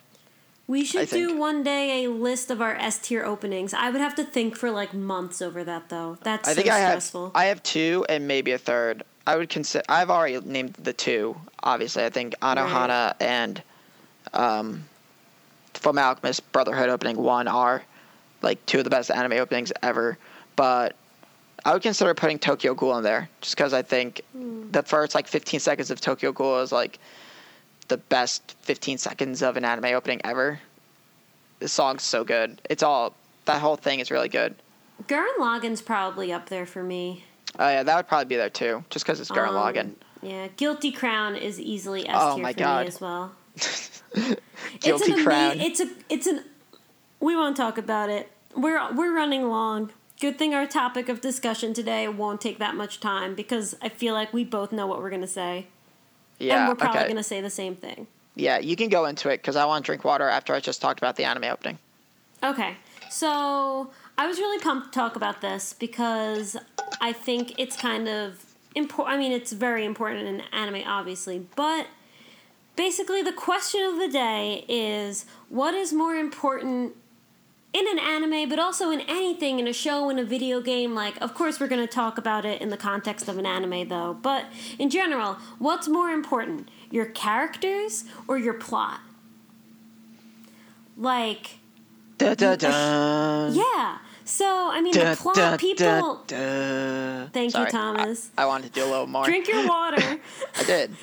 [0.66, 3.72] We should do one day a list of our S tier openings.
[3.72, 6.18] I would have to think for like months over that though.
[6.22, 7.32] That's I think so I have stressful.
[7.34, 9.04] I have two and maybe a third.
[9.28, 9.84] I would consider.
[9.90, 11.36] I've already named the two.
[11.62, 13.62] Obviously, I think Anohana and
[14.32, 14.84] um,
[15.74, 17.82] Full Alchemist Brotherhood opening one are
[18.40, 20.16] like two of the best anime openings ever.
[20.56, 20.96] But
[21.62, 24.70] I would consider putting Tokyo Ghoul in there just because I think Hmm.
[24.70, 26.98] the first like 15 seconds of Tokyo Ghoul is like
[27.88, 30.58] the best 15 seconds of an anime opening ever.
[31.58, 32.62] The song's so good.
[32.70, 33.12] It's all
[33.44, 34.54] that whole thing is really good.
[35.06, 37.24] Gurren Lagann's probably up there for me.
[37.58, 39.94] Oh yeah, that would probably be there too, just because it's Gurren Um, Lagann.
[40.22, 42.82] Yeah, Guilty Crown is easily S Oh my for God.
[42.82, 43.32] me as well.
[44.14, 44.38] Guilty
[44.82, 45.52] it's an Crown.
[45.52, 46.44] Ama- it's a it's an.
[47.20, 48.30] We won't talk about it.
[48.56, 49.90] We're we're running long.
[50.20, 54.14] Good thing our topic of discussion today won't take that much time because I feel
[54.14, 55.66] like we both know what we're gonna say,
[56.38, 57.08] yeah, and we're probably okay.
[57.08, 58.06] gonna say the same thing.
[58.34, 60.80] Yeah, you can go into it because I want to drink water after I just
[60.80, 61.78] talked about the anime opening.
[62.42, 62.76] Okay,
[63.10, 66.56] so I was really pumped to talk about this because
[67.00, 68.44] I think it's kind of
[68.74, 69.14] important.
[69.14, 71.86] I mean, it's very important in anime, obviously, but
[72.76, 76.94] basically, the question of the day is what is more important
[77.72, 80.94] in an anime, but also in anything, in a show, in a video game?
[80.94, 83.88] Like, of course, we're going to talk about it in the context of an anime,
[83.88, 84.46] though, but
[84.78, 89.00] in general, what's more important, your characters or your plot?
[90.96, 91.58] Like,
[92.16, 93.48] Da da da.
[93.48, 93.98] yeah.
[94.28, 96.22] So I mean, the plot people.
[97.32, 98.30] Thank you, Thomas.
[98.36, 99.24] I, I wanted to do a little more.
[99.24, 100.20] Drink your water.
[100.58, 100.94] I did.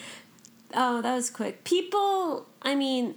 [0.75, 1.63] oh, that was quick.
[1.63, 3.15] People, I mean,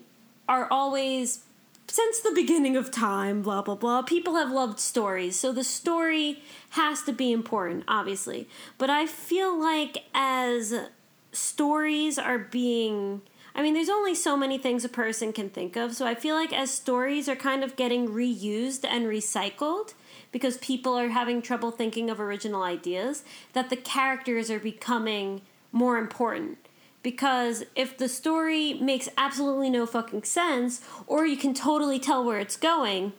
[0.49, 1.45] are always
[1.89, 3.43] since the beginning of time.
[3.43, 4.01] Blah blah blah.
[4.01, 8.49] People have loved stories, so the story has to be important, obviously.
[8.79, 10.75] But I feel like as
[11.33, 13.21] stories are being
[13.55, 16.37] I mean, there's only so many things a person can think of, so I feel
[16.37, 19.95] like as stories are kind of getting reused and recycled
[20.33, 25.99] because people are having trouble thinking of original ideas, that the characters are becoming more
[25.99, 26.59] important.
[27.03, 32.41] Because if the story makes absolutely no fucking sense, or you can totally tell where
[32.41, 33.13] it's going,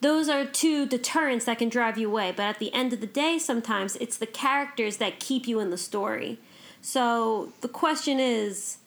[0.00, 2.32] those are two deterrents that can drive you away.
[2.34, 5.70] But at the end of the day, sometimes it's the characters that keep you in
[5.70, 6.38] the story.
[6.80, 8.78] So the question is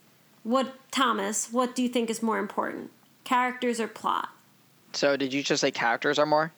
[0.42, 2.90] what, Thomas, what do you think is more important?
[3.24, 4.30] Characters or plot?
[4.94, 6.52] So did you just say characters are more?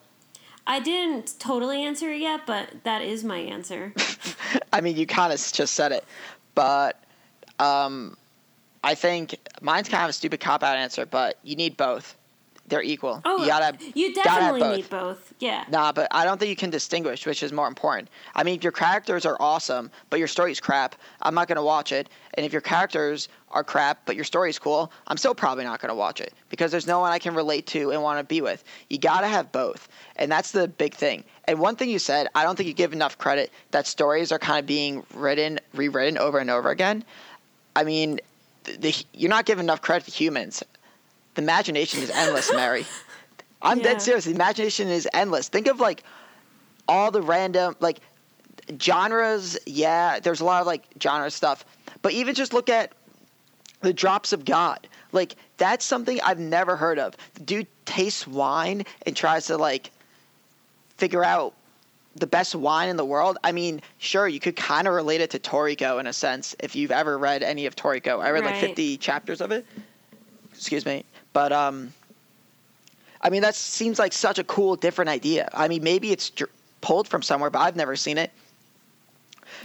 [0.67, 3.93] I didn't totally answer it yet, but that is my answer.
[4.73, 6.03] I mean, you kind of just said it,
[6.55, 7.03] but
[7.59, 8.17] um,
[8.83, 11.05] I think mine's kind of a stupid cop out answer.
[11.05, 12.15] But you need both;
[12.67, 13.21] they're equal.
[13.25, 14.75] Oh, you gotta, you gotta definitely both.
[14.75, 15.33] need both.
[15.39, 15.65] Yeah.
[15.69, 18.09] Nah, but I don't think you can distinguish which is more important.
[18.33, 21.63] I mean, if your characters are awesome, but your story's crap, I'm not going to
[21.63, 22.09] watch it.
[22.33, 25.89] And if your characters are crap, but your story's cool, I'm still probably not going
[25.89, 28.41] to watch it because there's no one I can relate to and want to be
[28.41, 28.63] with.
[28.89, 29.87] You got to have both.
[30.15, 31.23] And that's the big thing.
[31.45, 34.39] And one thing you said, I don't think you give enough credit that stories are
[34.39, 37.03] kind of being written, rewritten over and over again.
[37.75, 38.19] I mean,
[38.63, 40.63] the, the, you're not giving enough credit to humans.
[41.35, 42.85] The imagination is endless, Mary.
[43.61, 43.83] I'm Yeah.
[43.83, 44.25] dead serious.
[44.25, 45.49] The imagination is endless.
[45.49, 46.03] Think of like
[46.87, 47.99] all the random like
[48.79, 49.57] genres.
[49.65, 51.65] Yeah, there's a lot of like genre stuff,
[52.01, 52.93] but even just look at
[53.81, 54.87] the drops of God.
[55.11, 57.15] Like that's something I've never heard of.
[57.35, 59.91] The dude tastes wine and tries to like
[60.97, 61.53] figure out
[62.15, 63.37] the best wine in the world.
[63.43, 66.75] I mean, sure, you could kind of relate it to Toriko in a sense if
[66.75, 68.23] you've ever read any of Toriko.
[68.23, 69.65] I read like 50 chapters of it.
[70.53, 71.03] Excuse me.
[71.35, 71.93] But um
[73.21, 75.49] I mean that seems like such a cool different idea.
[75.53, 78.31] I mean, maybe it's dr- pulled from somewhere, but I've never seen it.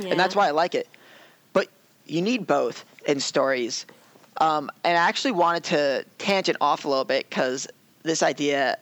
[0.01, 0.89] And that's why I like it.
[1.53, 1.69] But
[2.07, 3.87] you need both in stories.
[4.39, 7.69] Um, and I actually wanted to tangent off a little bit because
[8.03, 8.79] this idea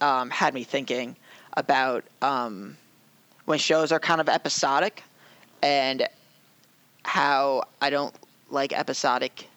[0.00, 1.16] um, had me thinking
[1.56, 2.76] about um,
[3.46, 5.02] when shows are kind of episodic
[5.62, 6.06] and
[7.04, 8.14] how I don't
[8.50, 9.48] like episodic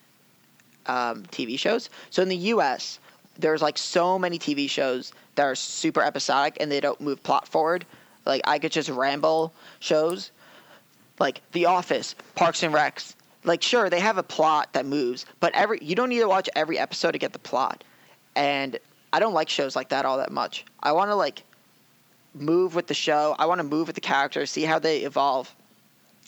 [0.87, 1.89] um, TV shows.
[2.09, 2.99] So in the U.S.,
[3.37, 7.47] there's like so many TV shows that are super episodic and they don't move plot
[7.47, 7.85] forward.
[8.25, 10.31] Like I could just ramble shows,
[11.19, 13.15] like The Office, Parks and Recs.
[13.43, 16.49] Like sure, they have a plot that moves, but every you don't need to watch
[16.55, 17.83] every episode to get the plot.
[18.35, 18.79] And
[19.13, 20.65] I don't like shows like that all that much.
[20.81, 21.43] I want to like
[22.33, 23.35] move with the show.
[23.37, 25.53] I want to move with the characters, see how they evolve.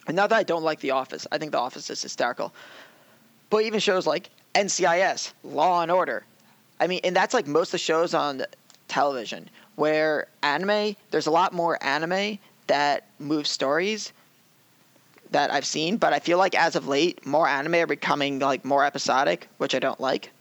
[0.07, 1.27] And not that I don't like The Office.
[1.31, 2.53] I think The Office is hysterical.
[3.49, 6.25] But even shows like NCIS, Law and Order.
[6.79, 8.43] I mean, and that's like most of the shows on
[8.87, 14.11] television where anime, there's a lot more anime that move stories
[15.31, 18.65] that I've seen, but I feel like as of late, more anime are becoming like
[18.65, 20.31] more episodic, which I don't like.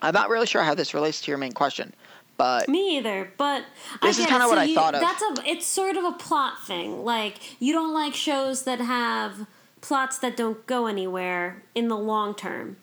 [0.00, 1.92] I'm not really sure how this relates to your main question,
[2.38, 3.64] but Me either, but
[4.00, 4.48] This I is get kinda it.
[4.48, 5.00] what So I you- thought of.
[5.02, 5.50] That's a.
[5.50, 7.04] It's sort of a plot thing.
[7.04, 9.46] Like you don't like shows that have
[9.80, 12.76] plots that don't go anywhere in the long term.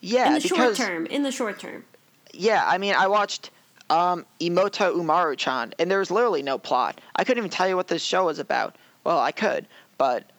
[0.00, 1.06] yeah, in the because short term.
[1.06, 1.84] In the short term.
[2.32, 3.50] yeah, I mean, I watched
[3.90, 7.00] um, Imoto Umaru-chan, and there was literally no plot.
[7.16, 8.76] I couldn't even tell you what this show was about.
[9.04, 9.66] Well, I could,
[9.98, 10.30] but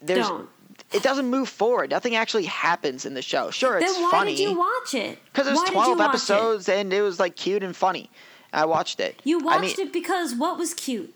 [0.00, 0.48] there's Don't.
[0.92, 1.90] it doesn't move forward.
[1.90, 3.50] Nothing actually happens in the show.
[3.50, 5.18] Sure, it's then why funny did you watch it?
[5.26, 6.08] because there's Why 12 watch it?
[6.08, 8.10] episodes, and it was like cute and funny.
[8.52, 9.20] I watched it.
[9.24, 11.14] You I watched mean, it because what was cute?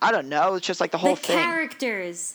[0.00, 0.54] I don't know.
[0.54, 1.38] It's just like the whole the thing.
[1.38, 2.34] characters.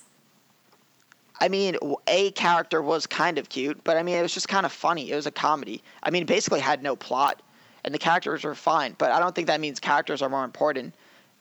[1.39, 1.77] I mean,
[2.07, 5.11] a character was kind of cute, but I mean, it was just kind of funny.
[5.11, 5.83] It was a comedy.
[6.01, 7.41] I mean, basically had no plot,
[7.83, 8.95] and the characters were fine.
[8.97, 10.93] But I don't think that means characters are more important.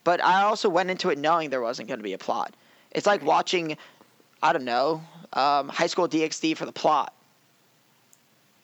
[0.02, 2.54] But I also went into it knowing there wasn't going to be a plot.
[2.90, 3.76] It's like watching,
[4.42, 7.14] I don't know, um, High School DxD for the plot.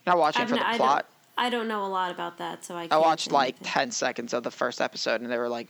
[0.07, 1.07] Not watching for the I plot.
[1.37, 2.89] Don't, I don't know a lot about that, so I.
[2.91, 3.73] I watched like anything.
[3.73, 5.69] 10 seconds of the first episode and they were like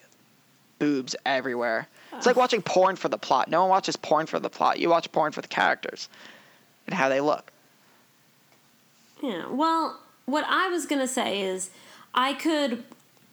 [0.80, 1.86] boobs everywhere.
[2.12, 3.48] It's like watching porn for the plot.
[3.48, 4.80] No one watches porn for the plot.
[4.80, 6.08] You watch porn for the characters
[6.86, 7.52] and how they look.
[9.22, 9.46] Yeah.
[9.48, 11.70] Well, what I was gonna say is,
[12.12, 12.82] I could,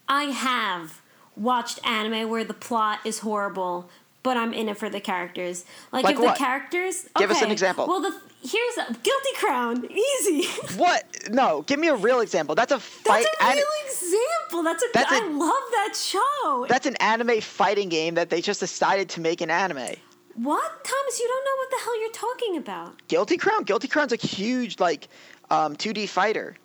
[0.07, 1.01] I have
[1.35, 3.89] watched anime where the plot is horrible,
[4.21, 5.65] but I'm in it for the characters.
[5.91, 6.37] Like, Like if what?
[6.37, 7.07] the characters.
[7.15, 7.87] Give us an example.
[7.87, 9.85] Well, the here's a, Guilty Crown.
[9.91, 10.47] Easy.
[10.77, 11.03] What?
[11.29, 12.55] No, give me a real example.
[12.55, 13.25] That's a That's fight.
[13.41, 14.63] a an- real example.
[14.63, 14.87] That's a.
[14.93, 16.65] That's I a- love that show.
[16.69, 19.95] that's an anime fighting game that they just decided to make an anime.
[20.35, 21.19] what, Thomas?
[21.19, 23.07] You don't know what the hell you're talking about.
[23.07, 23.63] Guilty Crown.
[23.63, 25.07] Guilty Crown's a huge like
[25.49, 26.55] um, 2D fighter.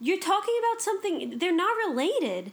[0.00, 1.38] You're talking about something.
[1.38, 2.52] They're not related.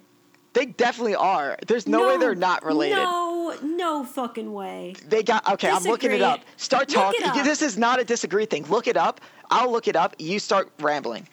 [0.56, 1.58] They definitely are.
[1.68, 2.96] There's no, way they're not related.
[2.96, 4.96] No, no fucking way.
[5.06, 5.70] They got okay.
[5.70, 6.42] I'm looking it up.
[6.56, 7.20] Start talking.
[7.44, 8.66] This is not a disagree thing.
[8.68, 9.20] Look it up.
[9.52, 10.16] I'll look it up.
[10.18, 11.28] You start rambling.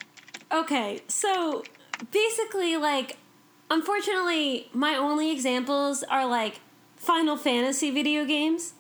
[0.53, 1.63] Okay, so
[2.11, 3.17] basically, like,
[3.71, 6.61] unfortunately, my only examples are like
[6.97, 8.75] Final Fantasy video games.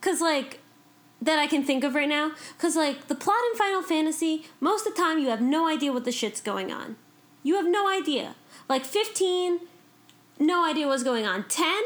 [0.00, 0.60] Cause, like,
[1.20, 2.32] that I can think of right now.
[2.58, 5.92] Cause, like, the plot in Final Fantasy, most of the time you have no idea
[5.92, 6.96] what the shit's going on.
[7.42, 8.36] You have no idea.
[8.68, 9.60] Like, 15,
[10.38, 11.44] no idea what's going on.
[11.48, 11.82] 10,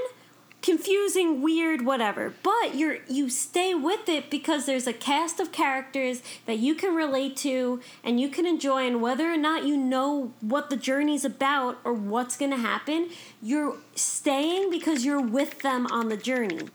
[0.63, 2.33] confusing, weird, whatever.
[2.43, 6.95] But you're you stay with it because there's a cast of characters that you can
[6.95, 11.25] relate to and you can enjoy and whether or not you know what the journey's
[11.25, 13.11] about or what's going to happen,
[13.43, 16.69] you're staying because you're with them on the journey.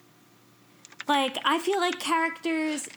[1.08, 2.90] Like I feel like characters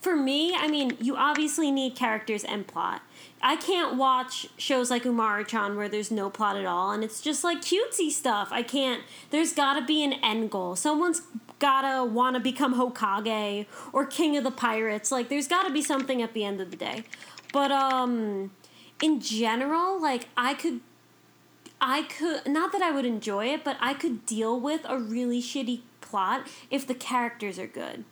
[0.00, 3.02] for me, I mean, you obviously need characters and plot.
[3.40, 7.44] I can't watch shows like Umaru-chan where there's no plot at all and it's just
[7.44, 8.48] like cutesy stuff.
[8.50, 9.02] I can't.
[9.30, 10.74] There's got to be an end goal.
[10.76, 11.22] Someone's
[11.58, 15.10] gotta want to become Hokage or King of the Pirates.
[15.10, 17.04] Like there's got to be something at the end of the day.
[17.52, 18.50] But um
[19.02, 20.80] in general, like I could
[21.80, 25.40] I could not that I would enjoy it, but I could deal with a really
[25.40, 28.04] shitty plot if the characters are good.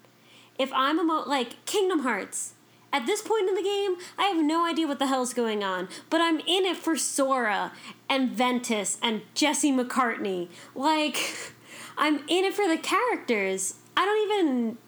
[0.59, 2.55] If I'm emo- like Kingdom Hearts,
[2.97, 5.86] At this point in the game, I have no idea what the hell's going on,
[6.09, 7.72] but I'm in it for Sora
[8.09, 10.49] and Ventus and Jesse McCartney.
[10.74, 11.34] Like,
[11.99, 13.74] I'm in it for the characters.
[13.99, 14.78] I don't even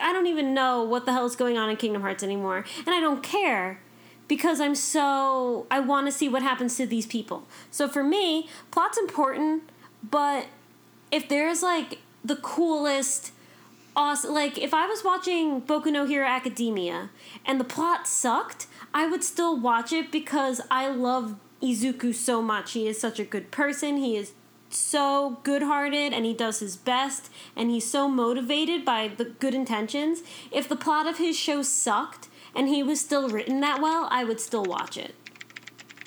[0.00, 2.98] I don't even know what the hell's going on in Kingdom Hearts anymore, and I
[2.98, 3.78] don't care
[4.26, 7.44] because I'm so I want to see what happens to these people.
[7.70, 9.62] So for me, plot's important,
[10.02, 10.48] but
[11.12, 13.30] if there's like the coolest
[13.96, 17.10] awesome like if I was watching Boku no Hero Academia
[17.44, 22.72] and the plot sucked, I would still watch it because I love Izuku so much.
[22.72, 23.96] He is such a good person.
[23.96, 24.32] He is
[24.70, 30.22] so good-hearted and he does his best and he's so motivated by the good intentions.
[30.50, 34.24] If the plot of his show sucked and he was still written that well, I
[34.24, 35.14] would still watch it.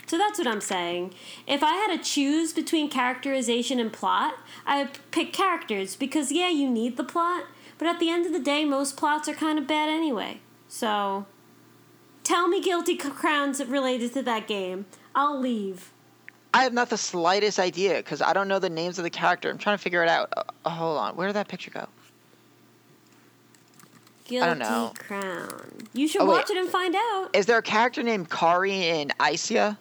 [0.05, 1.13] So that's what I'm saying.
[1.45, 4.35] If I had to choose between characterization and plot,
[4.65, 7.43] I would pick characters because yeah, you need the plot,
[7.77, 10.39] but at the end of the day, most plots are kind of bad anyway.
[10.67, 11.25] So
[12.23, 14.85] tell me guilty crowns related to that game.
[15.15, 15.91] I'll leave.
[16.53, 19.49] I have not the slightest idea because I don't know the names of the character.
[19.49, 20.33] I'm trying to figure it out.
[20.35, 21.87] Uh, uh, hold on, where did that picture go?
[24.25, 24.91] Guilty don't know.
[24.97, 25.87] crown.
[25.93, 26.33] You should Oh, wait.
[26.33, 27.29] watch it and find out.
[27.33, 29.77] Is there a character named Kari in Isia?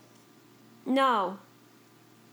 [0.84, 1.38] No.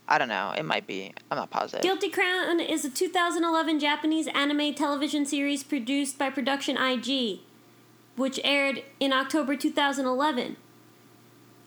[0.08, 0.54] I don't know.
[0.58, 1.14] It might be.
[1.32, 1.82] I'm not positive.
[1.82, 7.40] Guilty Crown is a 2011 Japanese anime television series produced by Production IG,
[8.16, 10.58] which aired in October 2011.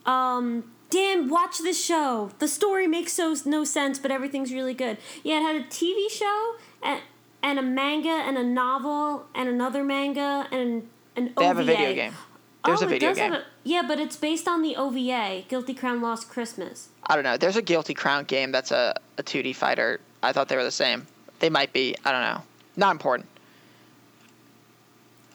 [0.05, 2.31] Um, damn, watch this show.
[2.39, 4.97] The story makes so no sense, but everything's really good.
[5.23, 7.01] Yeah, it had a TV show and,
[7.43, 11.71] and a manga and a novel and another manga and an They have a OVA.
[11.71, 12.13] video game.
[12.67, 13.33] There's oh, a it video game.
[13.33, 16.89] a- yeah, but it's based on the OVA, Guilty Crown Lost Christmas.
[17.05, 17.37] I don't know.
[17.37, 19.99] There's a Guilty Crown game that's a, a 2D fighter.
[20.21, 21.07] I thought they were the same.
[21.39, 21.95] They might be.
[22.03, 22.43] I don't know.
[22.75, 23.27] Not important.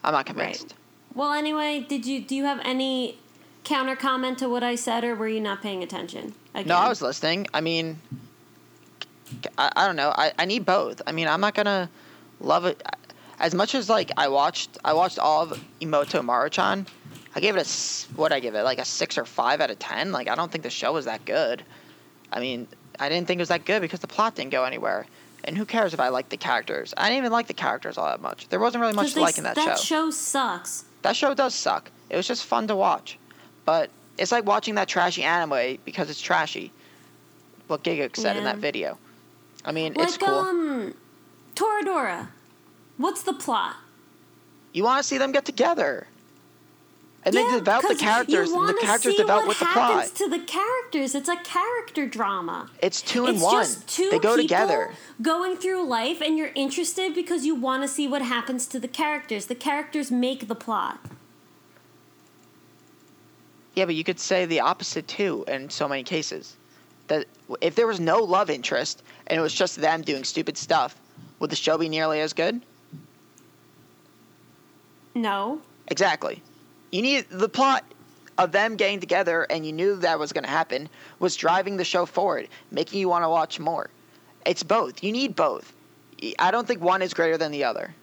[0.05, 0.63] I'm not convinced.
[0.63, 0.75] Right.
[1.15, 3.19] Well, anyway, did you do you have any
[3.65, 6.35] counter comment to what I said, or were you not paying attention?
[6.55, 6.69] Again?
[6.69, 7.47] No, I was listening.
[7.55, 7.99] I mean,
[9.59, 10.13] I, I don't know.
[10.17, 11.01] I, I need both.
[11.07, 11.89] I mean, I'm not gonna
[12.41, 12.83] love it
[13.39, 14.79] as much as like I watched.
[14.85, 16.87] I watched all of Imoto Maruchan.
[17.35, 19.79] I gave it a what I give it like a six or five out of
[19.79, 20.13] ten.
[20.13, 21.63] Like I don't think the show was that good.
[22.33, 22.67] I mean,
[22.99, 25.07] I didn't think it was that good because the plot didn't go anywhere.
[25.45, 26.95] And who cares if I like the characters?
[26.97, 28.49] I didn't even like the characters all that much.
[28.49, 29.71] There wasn't really much to like in that, that show.
[29.71, 30.85] That show sucks.
[31.03, 31.91] That show does suck.
[32.11, 33.19] It was just fun to watch.
[33.65, 36.71] But it's like watching that trashy anime because it's trashy.
[37.67, 38.99] What Giga said in that video.
[39.65, 40.29] I mean, Like it's cool.
[40.29, 40.95] um,
[41.55, 42.29] Toradora.
[42.99, 43.77] What's the plot?
[44.75, 46.07] you want to see them get together.
[47.25, 49.67] And Yeah, they develop the characters, you and the characters see develop what with the
[49.67, 50.07] plot.
[50.17, 51.15] to the characters.
[51.15, 52.69] It's a character drama.
[52.83, 53.63] It's two and it's one.
[53.65, 54.91] just two they go together.
[55.21, 58.89] going through life, and you're interested because you want to see what happens to the
[58.89, 59.47] characters.
[59.47, 60.99] The characters make the plot.
[63.75, 66.57] Yeah, but you could say the opposite too in so many cases.
[67.07, 67.27] That
[67.61, 70.97] if there was no love interest and it was just them doing stupid stuff,
[71.39, 72.61] would the show be nearly as good?
[75.15, 75.61] No.
[75.89, 76.43] Exactly.
[76.93, 77.85] You need the plot
[78.39, 80.89] of them getting together, and you knew that was going to happen,
[81.19, 83.91] was driving the show forward, making you want to watch more.
[84.47, 85.03] It's both.
[85.03, 85.73] You need both.
[86.39, 87.95] I don't think one is greater than the other.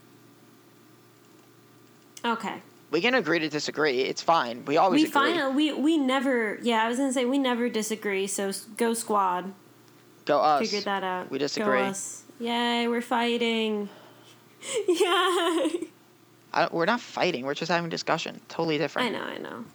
[2.26, 2.62] Okay.
[2.92, 4.02] We can agree to disagree.
[4.02, 4.66] It's fine.
[4.66, 5.12] We always we agree.
[5.34, 9.54] final we we never yeah i was gonna say we never disagree so go squad
[10.26, 10.62] Go us.
[10.62, 11.82] figure that out We Go disagree.
[11.82, 12.24] us.
[12.40, 13.90] yay we're fighting
[14.88, 15.88] yay I,
[16.72, 17.46] we're not fighting.
[17.46, 18.40] We're just having discussion.
[18.50, 19.16] Totally different.
[19.16, 19.66] i know i know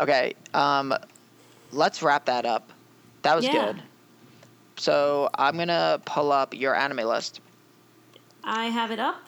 [0.00, 0.34] Okay.
[0.54, 0.94] Um,
[1.72, 2.72] let's wrap that up.
[3.22, 3.72] That was Yeah.
[3.72, 3.82] good.
[4.78, 7.40] So I'm gonna pull up your anime list.
[8.44, 9.20] i have it up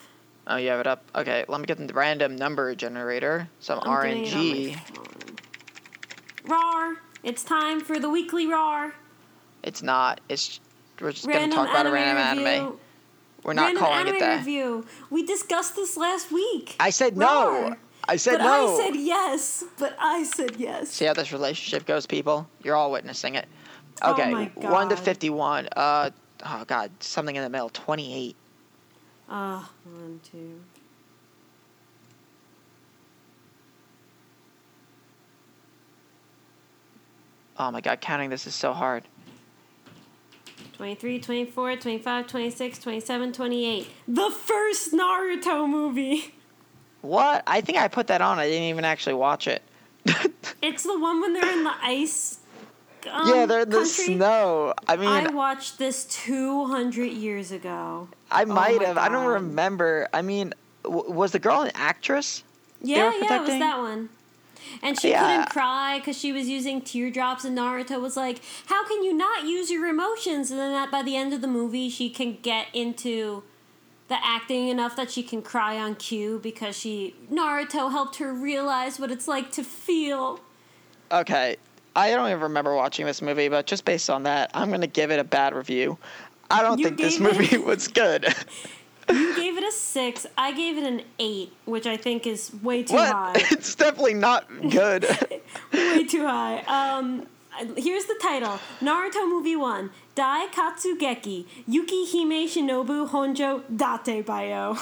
[0.47, 1.03] Oh, you have it up.
[1.15, 3.49] Okay, let me get the random number generator.
[3.59, 4.77] Some I'm doing it RNG.
[6.45, 8.93] rar it's time for the weekly rar
[9.63, 10.21] It's not.
[10.29, 10.59] It's
[11.01, 12.47] we're just gonna talk about a random review.
[12.47, 12.79] anime.
[13.45, 14.37] We're not random calling anime it that.
[14.39, 17.75] review we discussed this last week I said no.
[18.07, 18.77] I said but no.
[18.77, 22.47] i said yes but i said yes See how this relationship goes, people.
[22.63, 23.47] You're all witnessing it.
[24.01, 25.69] Oh Okay, my one to fifty-one.
[25.75, 26.09] Uh,
[26.45, 27.69] oh god, something in the middle.
[27.69, 28.35] Twenty-eight.
[29.29, 30.59] uh one two
[37.57, 39.07] Oh my god, counting this is so hard.
[40.79, 43.87] 23, 24, 25, 26, 27, 28.
[44.09, 46.33] The first Naruto movie.
[47.01, 47.43] What?
[47.47, 48.39] I think I put that on.
[48.39, 49.61] I didn't even actually watch it.
[50.61, 52.39] It's the one when they're in the ice.
[53.11, 54.15] Um, yeah, they're in the country.
[54.15, 54.73] snow.
[54.87, 58.07] I mean, I I, watched this 200 years ago.
[58.31, 58.97] I might my have.
[58.97, 60.07] I don't remember.
[60.11, 60.53] I mean,
[60.83, 62.43] w- was the girl an actress?
[62.81, 63.59] they Yeah, were yeah, it was protecting?
[63.59, 64.09] that one.
[64.81, 65.21] And she Yeah.
[65.37, 69.45] couldn't cry because she was using teardrops, and Naruto was like, "How can you not
[69.45, 72.67] use your emotions?" And then that by the end of the movie, she can get
[72.73, 73.43] into
[74.07, 78.99] the acting enough that she can cry on cue because she Naruto helped her realize
[78.99, 80.39] what it's like to feel.
[81.11, 81.55] Okay,
[81.95, 85.11] I don't even remember watching this movie, but just based on that, I'm gonna give
[85.11, 85.97] it a bad review.
[86.51, 88.25] I don't You think this gave it- movie was good.
[89.09, 90.25] You gave it a six.
[90.37, 93.11] I gave it an eight, which I think is way too what?
[93.11, 93.33] high.
[93.51, 95.03] It's definitely not good.
[95.73, 96.59] way too high.
[96.67, 97.27] Um,
[97.77, 99.91] here's the title: Naruto Movie One.
[100.15, 104.77] Dai Katsugeki Yuki Hime Shinobu Honjo Dattebayo.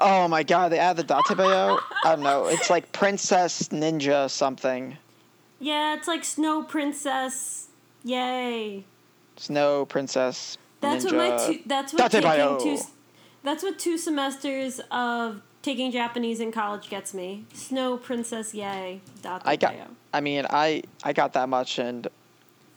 [0.00, 1.78] oh my god, they added the Dattebayo?
[2.04, 2.46] I don't know.
[2.46, 4.96] It's like Princess Ninja something.
[5.58, 7.66] Yeah, it's like Snow Princess.
[8.04, 8.84] Yay!
[9.36, 10.56] Snow Princess.
[10.80, 11.16] That's Ninja.
[11.16, 11.60] what my two.
[11.66, 12.58] That's what Dattebayo.
[12.58, 12.84] taking two.
[13.48, 17.46] That's what two semesters of taking Japanese in college gets me.
[17.54, 18.52] Snow Princess.
[18.52, 19.00] Yay!
[19.22, 19.74] Date I got.
[20.12, 22.08] I mean, I I got that much, and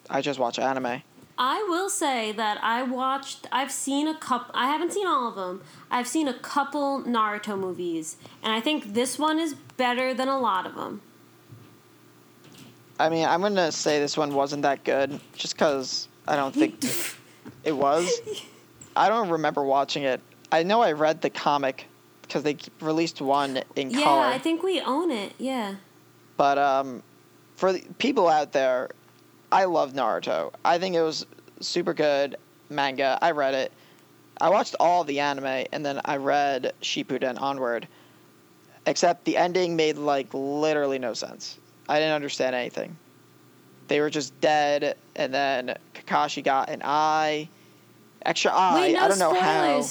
[0.09, 1.03] I just watch anime.
[1.37, 3.47] I will say that I watched.
[3.51, 4.55] I've seen a couple.
[4.55, 5.61] I haven't seen all of them.
[5.91, 10.39] I've seen a couple Naruto movies, and I think this one is better than a
[10.39, 11.01] lot of them.
[12.97, 16.81] I mean, I'm gonna say this one wasn't that good, just because I don't think
[17.65, 18.09] it was.
[18.95, 20.21] I don't remember watching it.
[20.51, 21.87] I know I read the comic
[22.21, 24.25] because they released one in Yeah, color.
[24.25, 25.33] I think we own it.
[25.37, 25.75] Yeah.
[26.37, 27.03] But um,
[27.55, 28.89] for the people out there,
[29.51, 30.53] I love Naruto.
[30.63, 31.25] I think it was
[31.59, 32.37] super good
[32.69, 33.17] manga.
[33.21, 33.71] I read it.
[34.39, 37.87] I watched all the anime, and then I read Shippuden onward.
[38.87, 41.59] Except the ending made like literally no sense.
[41.87, 42.97] I didn't understand anything.
[43.87, 47.49] They were just dead, and then Kakashi got an eye,
[48.25, 48.87] extra eye.
[48.87, 49.85] Wait, no I don't know how.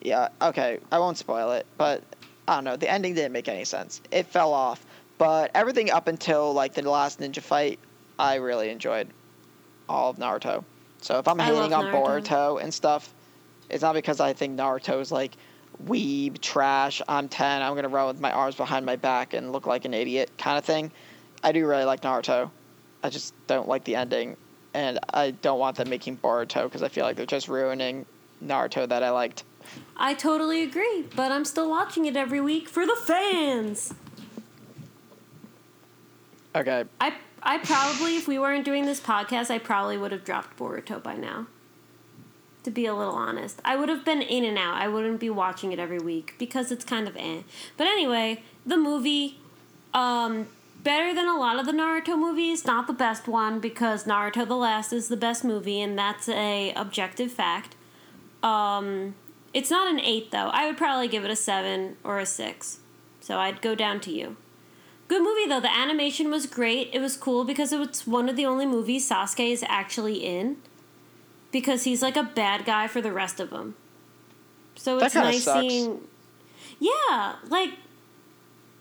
[0.00, 2.02] Yeah, okay, I won't spoil it, but
[2.48, 2.76] I don't know.
[2.76, 4.00] The ending didn't make any sense.
[4.10, 4.84] It fell off,
[5.18, 7.78] but everything up until like the last ninja fight,
[8.18, 9.08] I really enjoyed
[9.88, 10.64] all of Naruto.
[11.02, 12.22] So if I'm hating on Naruto.
[12.22, 13.12] Boruto and stuff,
[13.68, 15.32] it's not because I think Naruto is like
[15.86, 17.02] weeb trash.
[17.08, 17.62] I'm ten.
[17.62, 20.58] I'm gonna run with my arms behind my back and look like an idiot kind
[20.58, 20.90] of thing.
[21.42, 22.50] I do really like Naruto.
[23.02, 24.36] I just don't like the ending,
[24.74, 28.06] and I don't want them making Boruto because I feel like they're just ruining
[28.42, 29.44] Naruto that I liked.
[29.96, 33.92] I totally agree, but I'm still watching it every week for the fans.
[36.54, 40.58] Okay, I I probably, if we weren't doing this podcast, I probably would have dropped
[40.58, 41.46] Boruto by now.
[42.64, 44.74] To be a little honest, I would have been in and out.
[44.74, 47.42] I wouldn't be watching it every week because it's kind of eh.
[47.78, 49.38] But anyway, the movie,
[49.94, 50.46] um,
[50.82, 52.66] better than a lot of the Naruto movies.
[52.66, 56.72] Not the best one because Naruto the Last is the best movie, and that's a
[56.74, 57.76] objective fact.
[58.42, 59.14] Um,
[59.52, 60.48] it's not an eight though.
[60.52, 62.78] I would probably give it a seven or a six.
[63.20, 64.36] So I'd go down to you.
[65.08, 65.60] Good movie though.
[65.60, 66.90] The animation was great.
[66.92, 70.56] It was cool because it was one of the only movies Sasuke is actually in.
[71.50, 73.74] Because he's like a bad guy for the rest of them.
[74.76, 75.60] So it's nice sucks.
[75.60, 76.00] seeing.
[76.78, 77.70] Yeah, like.
[77.70, 77.76] kind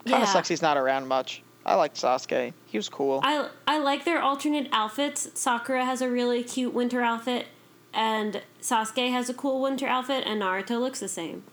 [0.06, 0.26] of yeah.
[0.26, 1.42] sucks he's not around much.
[1.66, 2.54] I liked Sasuke.
[2.68, 3.20] He was cool.
[3.24, 5.30] I I like their alternate outfits.
[5.34, 7.48] Sakura has a really cute winter outfit,
[7.94, 11.44] and Sasuke has a cool winter outfit, and Naruto looks the same,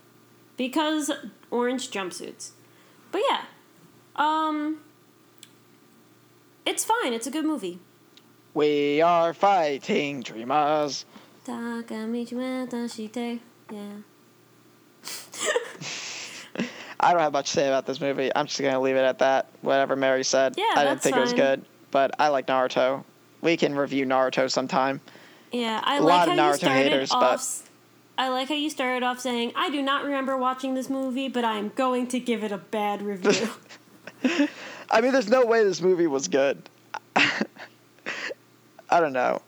[0.55, 1.11] because
[1.51, 2.51] orange jumpsuits.
[3.11, 3.41] But yeah,
[4.15, 4.79] um,
[6.65, 7.13] it's fine.
[7.13, 7.79] It's a good movie.
[8.53, 11.05] we are fighting dreamers.
[11.45, 13.39] Takamichi
[13.71, 13.79] Yeah.
[16.99, 18.31] I don't have much to say about this movie.
[18.35, 19.49] I'm just gonna leave it at that.
[19.61, 20.55] Whatever Mary said.
[20.57, 23.03] Yeah, I didn't think it was good, but I like Naruto.
[23.41, 24.99] We can review Naruto sometime.
[25.51, 27.21] Yeah, I A like how of you started haters, off.
[27.21, 27.63] but-
[28.19, 31.45] I like how you started off saying, "I do not remember watching this movie, but
[31.45, 33.49] I am going to give it a bad review."
[34.89, 36.57] I mean, there's no way this movie was good.
[37.15, 39.41] I don't know.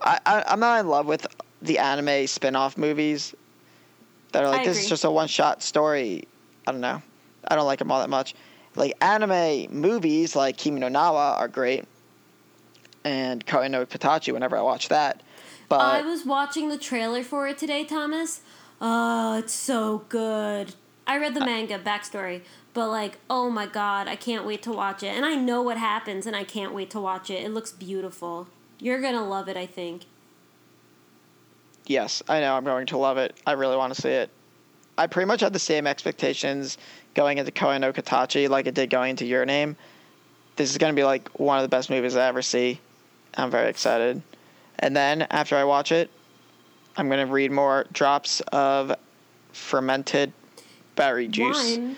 [0.00, 1.26] I, I I'm not in love with
[1.62, 3.34] the anime spin-off movies
[4.32, 6.26] that are like I this is just a one-shot story.
[6.66, 7.02] I don't know.
[7.48, 8.34] I don't like them all that much.
[8.74, 11.84] Like anime movies like Kimi no Na wa are great,
[13.04, 14.32] and Koe no Katachi.
[14.32, 15.22] Whenever I watch that,
[15.68, 18.40] but I was watching the trailer for it today, Thomas.
[18.80, 20.74] Oh, it's so good.
[21.06, 22.42] I read the manga backstory,
[22.72, 25.08] but like, oh my god, I can't wait to watch it.
[25.08, 27.42] And I know what happens, and I can't wait to watch it.
[27.42, 28.48] It looks beautiful.
[28.78, 30.04] You're gonna love it, I think.
[31.86, 32.54] Yes, I know.
[32.54, 33.36] I'm going to love it.
[33.46, 34.30] I really want to see it.
[34.96, 36.78] I pretty much had the same expectations
[37.14, 39.76] going into Koe no Katachi like I did going into Your Name.
[40.56, 42.80] This is going to be like one of the best movies I ever see.
[43.34, 44.22] I'm very excited.
[44.78, 46.10] And then after I watch it,
[46.96, 48.94] I'm going to read more drops of
[49.52, 50.32] fermented
[50.96, 51.76] berry juice.
[51.76, 51.96] Wine.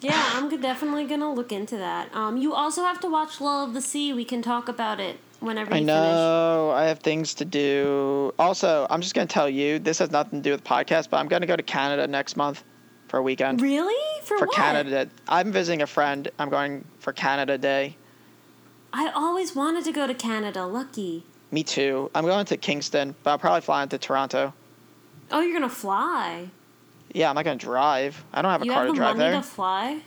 [0.00, 2.14] Yeah, I'm definitely gonna look into that.
[2.14, 4.12] Um, you also have to watch Lull of the Sea.
[4.12, 5.94] We can talk about it whenever you finish.
[5.94, 6.70] I know.
[6.74, 8.34] I have things to do.
[8.38, 9.78] Also, I'm just gonna tell you.
[9.78, 12.36] This has nothing to do with the podcast, but I'm gonna go to Canada next
[12.36, 12.64] month
[13.08, 13.62] for a weekend.
[13.62, 13.96] Really?
[14.24, 14.56] For, for what?
[14.56, 16.30] Canada I'm visiting a friend.
[16.38, 17.96] I'm going for Canada Day.
[18.92, 20.66] I always wanted to go to Canada.
[20.66, 21.24] Lucky.
[21.50, 22.10] Me too.
[22.14, 24.52] I'm going to Kingston, but I'll probably fly into Toronto.
[25.30, 26.48] Oh, you're gonna fly.
[27.12, 28.22] Yeah, I'm not gonna drive.
[28.32, 29.34] I don't have a you car have to drive money there.
[29.36, 30.00] You to fly.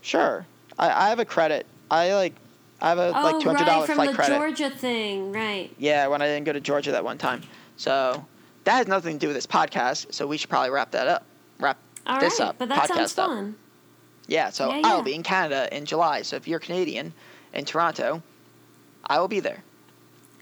[0.00, 0.46] Sure.
[0.78, 1.66] I, I have a credit.
[1.90, 2.34] I like.
[2.80, 4.34] I have a Oh, like two hundred dollar right, flight the credit.
[4.36, 5.72] Georgia thing, right?
[5.78, 7.42] Yeah, when I didn't go to Georgia that one time.
[7.76, 8.24] So
[8.64, 10.12] that has nothing to do with this podcast.
[10.12, 11.24] So we should probably wrap that up.
[11.58, 12.56] Wrap All right, this up.
[12.58, 13.28] but that podcast sounds up.
[13.28, 13.56] fun.
[14.26, 14.50] Yeah.
[14.50, 16.22] So Yeah, I'll be in Canada in July.
[16.22, 17.12] So if you're Canadian
[17.52, 18.22] in Toronto,
[19.06, 19.62] I will be there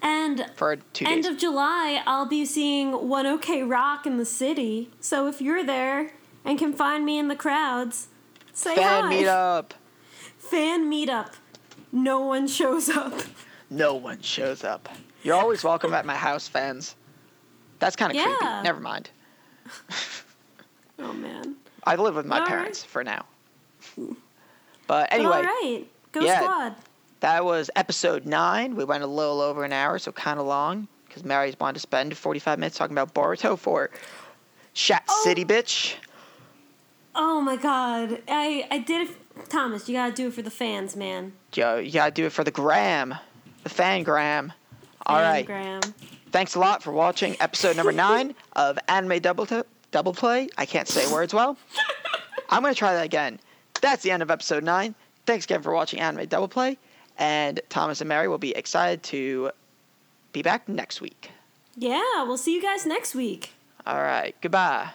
[0.03, 1.33] And for two end days.
[1.33, 4.91] of July, I'll be seeing One OK Rock in the city.
[5.01, 6.11] So if you're there
[6.45, 8.09] and can find me in the crowds,
[8.53, 8.81] say hi.
[8.83, 9.15] Fan hi.
[9.15, 9.71] meetup.
[10.39, 11.35] Fan meetup.
[11.93, 13.13] No one shows up.
[13.71, 14.89] No one shows up.
[15.23, 16.97] You're always welcome at my house, fans.
[17.79, 18.25] That's kind of Yeah.
[18.37, 18.63] creepy.
[18.65, 19.09] Never mind.
[20.99, 21.57] Oh man.
[21.85, 22.91] I live with my All parents right.
[22.91, 23.25] for now.
[23.97, 24.17] But
[24.87, 26.41] But anyway, all right, go yeah.
[26.41, 26.75] squad.
[27.23, 28.77] That was episode nine.
[28.77, 31.81] We went a little over an hour, so kind of long because Mary's wanted to
[31.81, 33.91] spend 45 minutes talking about Boruto for
[34.75, 35.21] Shat Oh.
[35.25, 35.95] City, bitch.
[37.15, 39.17] Oh my god, I I did it.
[39.49, 41.33] Thomas, you gotta do it for the fans, man.
[41.55, 43.15] Yo, you gotta do it for the gram,
[43.65, 44.53] the fan gram.
[45.07, 45.47] All right.
[46.31, 50.49] Thanks a lot for watching episode number nine of Anime Double T- Double Play.
[50.57, 51.59] I can't say words well.
[52.51, 53.39] I'm gonna try that again.
[53.83, 54.95] That's the end of episode nine.
[55.27, 56.79] Thanks again for watching Anime Double Play,
[57.23, 59.53] and Thomas and Mary will be excited to
[60.33, 61.31] be back next week.
[61.77, 63.53] Yeah, we'll see you guys next week.
[63.87, 64.91] All right, goodbye.